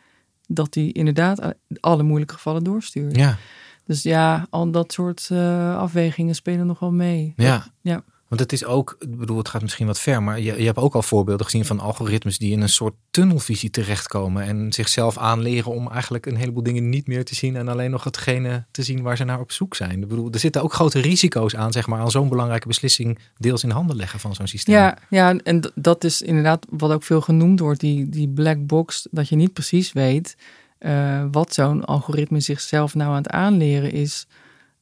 dat 0.52 0.74
die 0.74 0.92
inderdaad 0.92 1.56
alle 1.80 2.04
moeilijke 2.04 2.34
gevallen 2.34 2.64
doorstuurt. 2.64 3.16
Ja. 3.16 3.38
Dus 3.86 4.04
ja, 4.04 4.48
al 4.50 4.72
dat 4.72 4.94
soort 4.94 5.30
uh, 5.32 5.78
afwegingen 5.78 6.36
spelen 6.36 6.66
nog 6.66 6.80
wel 6.80 6.92
mee. 6.92 7.34
Ja. 7.36 7.66
ja. 7.82 8.04
Want 8.30 8.42
het 8.42 8.54
is 8.54 8.66
ook, 8.66 8.96
ik 9.00 9.18
bedoel, 9.18 9.38
het 9.38 9.50
gaat 9.50 9.62
misschien 9.62 9.86
wat 9.86 10.00
ver, 10.00 10.24
maar 10.24 10.40
je, 10.40 10.58
je 10.58 10.66
hebt 10.66 10.78
ook 10.78 10.96
al 10.96 11.02
voorbeelden 11.02 11.46
gezien 11.46 11.66
van 11.66 11.80
algoritmes 11.80 12.38
die 12.38 12.52
in 12.52 12.62
een 12.62 12.70
soort 12.70 12.94
tunnelvisie 13.12 13.70
terechtkomen 13.70 14.44
en 14.44 14.74
zichzelf 14.74 15.18
aanleren 15.18 15.72
om 15.72 15.92
eigenlijk 15.92 16.26
een 16.26 16.36
heleboel 16.36 16.64
dingen 16.64 16.90
niet 16.90 17.08
meer 17.08 17.26
te 17.26 17.36
zien 17.36 17.56
en 17.56 17.68
alleen 17.68 17.92
nog 17.92 18.04
hetgene 18.04 18.66
te 18.72 18.84
zien 18.84 19.02
waar 19.02 19.18
ze 19.18 19.24
naar 19.24 19.40
op 19.40 19.52
zoek 19.52 19.76
zijn. 19.76 20.02
Ik 20.02 20.08
bedoel, 20.08 20.32
er 20.32 20.40
zitten 20.40 20.64
ook 20.64 20.74
grote 20.74 21.00
risico's 21.00 21.56
aan, 21.56 21.72
zeg 21.72 21.88
maar, 21.88 22.00
aan 22.00 22.12
zo'n 22.12 22.30
belangrijke 22.30 22.68
beslissing 22.68 23.20
deels 23.38 23.64
in 23.64 23.70
handen 23.70 23.96
leggen 23.96 24.20
van 24.20 24.36
zo'n 24.36 24.48
systeem. 24.48 24.76
Ja, 24.76 24.98
ja, 25.10 25.38
en 25.38 25.72
dat 25.76 26.04
is 26.04 26.22
inderdaad 26.22 26.66
wat 26.70 26.92
ook 26.92 27.04
veel 27.04 27.22
genoemd 27.22 27.60
wordt, 27.60 27.80
die, 27.80 28.10
die 28.10 28.30
black 28.30 28.66
box, 28.66 29.08
dat 29.12 29.30
je 29.30 29.36
niet 29.36 29.54
precies 29.54 29.94
weet 29.94 30.36
uh, 30.80 31.26
wat 31.32 31.54
zo'n 31.54 31.86
algoritme 31.86 32.40
zichzelf 32.40 32.96
nou 32.96 33.10
aan 33.10 33.18
het 33.18 33.30
aanleren 33.30 33.92
is. 33.92 34.28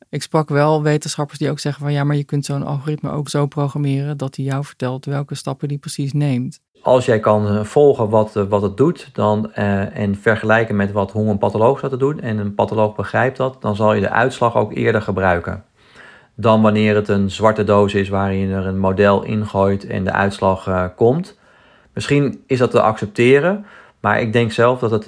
Ik 0.10 0.22
sprak 0.22 0.50
wel 0.50 0.84
wetenschappers 0.84 1.40
die 1.40 1.50
ook 1.50 1.60
zeggen 1.60 1.84
van 1.84 1.94
ja, 1.94 2.04
maar 2.04 2.16
je 2.16 2.24
kunt 2.24 2.46
zo'n 2.46 2.66
algoritme 2.66 3.12
ook 3.12 3.30
zo 3.30 3.46
programmeren 3.46 4.18
dat 4.18 4.36
hij 4.36 4.46
jou 4.46 4.64
vertelt 4.64 5.06
welke 5.06 5.36
stappen 5.36 5.68
die 5.68 5.78
precies 5.78 6.14
neemt. 6.14 6.60
Als 6.82 7.06
jij 7.06 7.20
kan 7.20 7.48
eh, 7.48 7.64
volgen 7.64 8.10
wat, 8.10 8.36
eh, 8.36 8.44
wat 8.44 8.62
het 8.62 8.78
doet 8.78 9.10
dan, 9.14 9.52
uh, 9.58 9.98
en 9.98 10.16
vergelijken 10.16 10.76
met 10.76 10.92
wat, 10.92 11.12
hoe 11.12 11.30
een 11.30 11.38
patholoog 11.38 11.80
dat 11.80 11.90
te 11.90 11.98
doen 11.98 12.20
en 12.20 12.38
een 12.38 12.56
patholoog 12.56 12.96
begrijpt 12.96 13.38
dat, 13.38 13.62
dan 13.62 13.76
zal 13.76 13.94
je 13.94 14.02
de 14.02 14.10
uitslag 14.10 14.56
ook 14.56 14.74
eerder 14.74 15.02
gebruiken. 15.02 15.64
Dan 16.36 16.62
wanneer 16.62 16.96
het 16.96 17.08
een 17.08 17.32
zwarte 17.32 17.64
doos 17.64 17.94
is 17.94 18.10
waarin 18.10 18.38
je 18.38 18.54
er 18.54 18.66
een 18.66 18.80
model 18.80 19.24
ingooit 19.24 19.88
en 19.88 20.04
de 20.04 20.12
uitslag 20.12 20.92
komt. 20.96 21.40
Misschien 21.94 22.44
is 22.46 22.60
dat 22.60 22.72
te 22.72 22.82
accepteren, 22.82 23.66
maar 24.00 24.22
ik 24.22 24.34
denk 24.34 24.52
zelf 24.52 24.80
dat 24.80 24.92
het, 24.92 25.06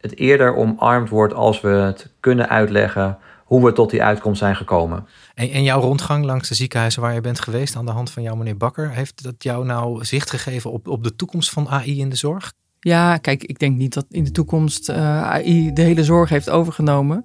het 0.00 0.16
eerder 0.16 0.54
omarmd 0.54 1.08
wordt 1.08 1.34
als 1.34 1.60
we 1.60 1.68
het 1.68 2.12
kunnen 2.20 2.48
uitleggen 2.48 3.18
hoe 3.52 3.64
we 3.64 3.72
tot 3.72 3.90
die 3.90 4.02
uitkomst 4.02 4.38
zijn 4.38 4.56
gekomen. 4.56 5.06
En, 5.34 5.50
en, 5.50 5.62
jouw 5.62 5.80
rondgang 5.80 6.24
langs 6.24 6.48
de 6.48 6.54
ziekenhuizen 6.54 7.02
waar 7.02 7.14
je 7.14 7.20
bent 7.20 7.40
geweest 7.40 7.76
aan 7.76 7.86
de 7.86 7.90
hand 7.90 8.10
van 8.10 8.22
jouw 8.22 8.34
meneer 8.34 8.56
Bakker, 8.56 8.90
heeft 8.90 9.22
dat 9.22 9.34
jou 9.38 9.64
nou 9.64 10.04
zicht 10.04 10.30
gegeven 10.30 10.70
op, 10.72 10.88
op 10.88 11.04
de 11.04 11.16
toekomst 11.16 11.50
van 11.50 11.68
AI 11.68 12.00
in 12.00 12.08
de 12.08 12.16
zorg? 12.16 12.52
Ja, 12.80 13.16
kijk, 13.16 13.44
ik 13.44 13.58
denk 13.58 13.76
niet 13.76 13.94
dat 13.94 14.06
in 14.10 14.24
de 14.24 14.30
toekomst 14.30 14.90
uh, 14.90 14.96
AI 15.22 15.72
de 15.72 15.82
hele 15.82 16.04
zorg 16.04 16.30
heeft 16.30 16.50
overgenomen. 16.50 17.24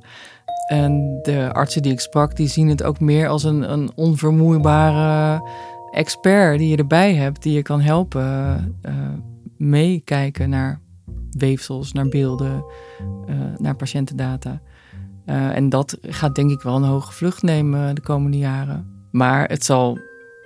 En 0.69 1.19
de 1.21 1.49
artsen 1.53 1.81
die 1.81 1.91
ik 1.91 1.99
sprak, 1.99 2.35
die 2.35 2.47
zien 2.47 2.69
het 2.69 2.83
ook 2.83 2.99
meer 2.99 3.27
als 3.27 3.43
een, 3.43 3.71
een 3.71 3.91
onvermoeibare 3.95 5.41
expert 5.91 6.57
die 6.57 6.69
je 6.69 6.77
erbij 6.77 7.13
hebt, 7.13 7.43
die 7.43 7.53
je 7.53 7.61
kan 7.61 7.81
helpen 7.81 8.21
uh, 8.85 8.93
meekijken 9.57 10.49
naar 10.49 10.79
weefsels, 11.29 11.91
naar 11.91 12.07
beelden, 12.07 12.65
uh, 13.29 13.35
naar 13.57 13.75
patiëntendata. 13.75 14.61
Uh, 15.29 15.55
en 15.55 15.69
dat 15.69 15.97
gaat 16.01 16.35
denk 16.35 16.51
ik 16.51 16.61
wel 16.61 16.75
een 16.75 16.83
hoge 16.83 17.11
vlucht 17.11 17.41
nemen 17.41 17.95
de 17.95 18.01
komende 18.01 18.37
jaren. 18.37 19.07
Maar 19.11 19.49
het 19.49 19.65
zal 19.65 19.99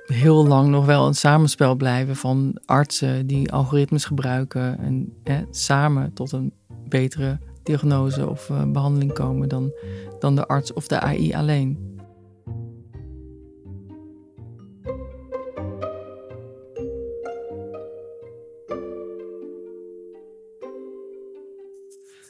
heel 0.05 0.47
lang 0.47 0.69
nog 0.69 0.85
wel 0.85 1.07
een 1.07 1.15
samenspel 1.15 1.75
blijven 1.75 2.15
van 2.15 2.59
artsen 2.65 3.27
die 3.27 3.51
algoritmes 3.51 4.05
gebruiken 4.05 4.79
en 4.79 5.13
hè, 5.23 5.43
samen 5.51 6.13
tot 6.13 6.31
een 6.31 6.53
betere 6.87 7.39
diagnose 7.63 8.29
of 8.29 8.49
uh, 8.49 8.63
behandeling 8.71 9.13
komen 9.13 9.49
dan, 9.49 9.71
dan 10.19 10.35
de 10.35 10.47
arts 10.47 10.73
of 10.73 10.87
de 10.87 10.99
AI 10.99 11.33
alleen. 11.33 11.89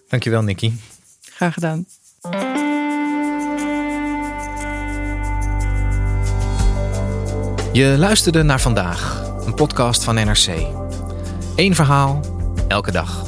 Dankjewel, 0.07 0.41
Nicky. 0.41 0.71
Graag 1.21 1.53
gedaan. 1.53 1.85
Je 7.73 7.95
luisterde 7.97 8.43
naar 8.43 8.61
vandaag, 8.61 9.31
een 9.45 9.53
podcast 9.53 10.03
van 10.03 10.15
NRC. 10.15 10.47
Eén 11.55 11.75
verhaal, 11.75 12.19
elke 12.67 12.91
dag. 12.91 13.25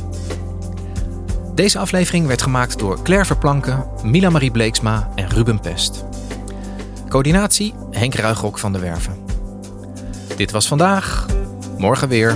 Deze 1.56 1.80
aflevering 1.80 2.28
werd 2.28 2.42
gemaakt 2.42 2.80
door 2.80 3.02
Claire 3.02 3.26
Verplanken, 3.26 3.86
Mila 4.04 4.30
Marie 4.30 4.52
Bleeksma 4.52 5.10
en 5.16 5.30
Ruben 5.30 5.60
Pest. 5.60 6.06
Coördinatie 7.10 7.74
Henk 7.92 8.16
Ruigrok 8.16 8.60
van 8.60 8.74
de 8.74 8.80
Werven. 8.80 9.16
Dit 10.36 10.52
was 10.52 10.68
vandaag, 10.68 11.26
morgen 11.78 12.08
weer. 12.08 12.36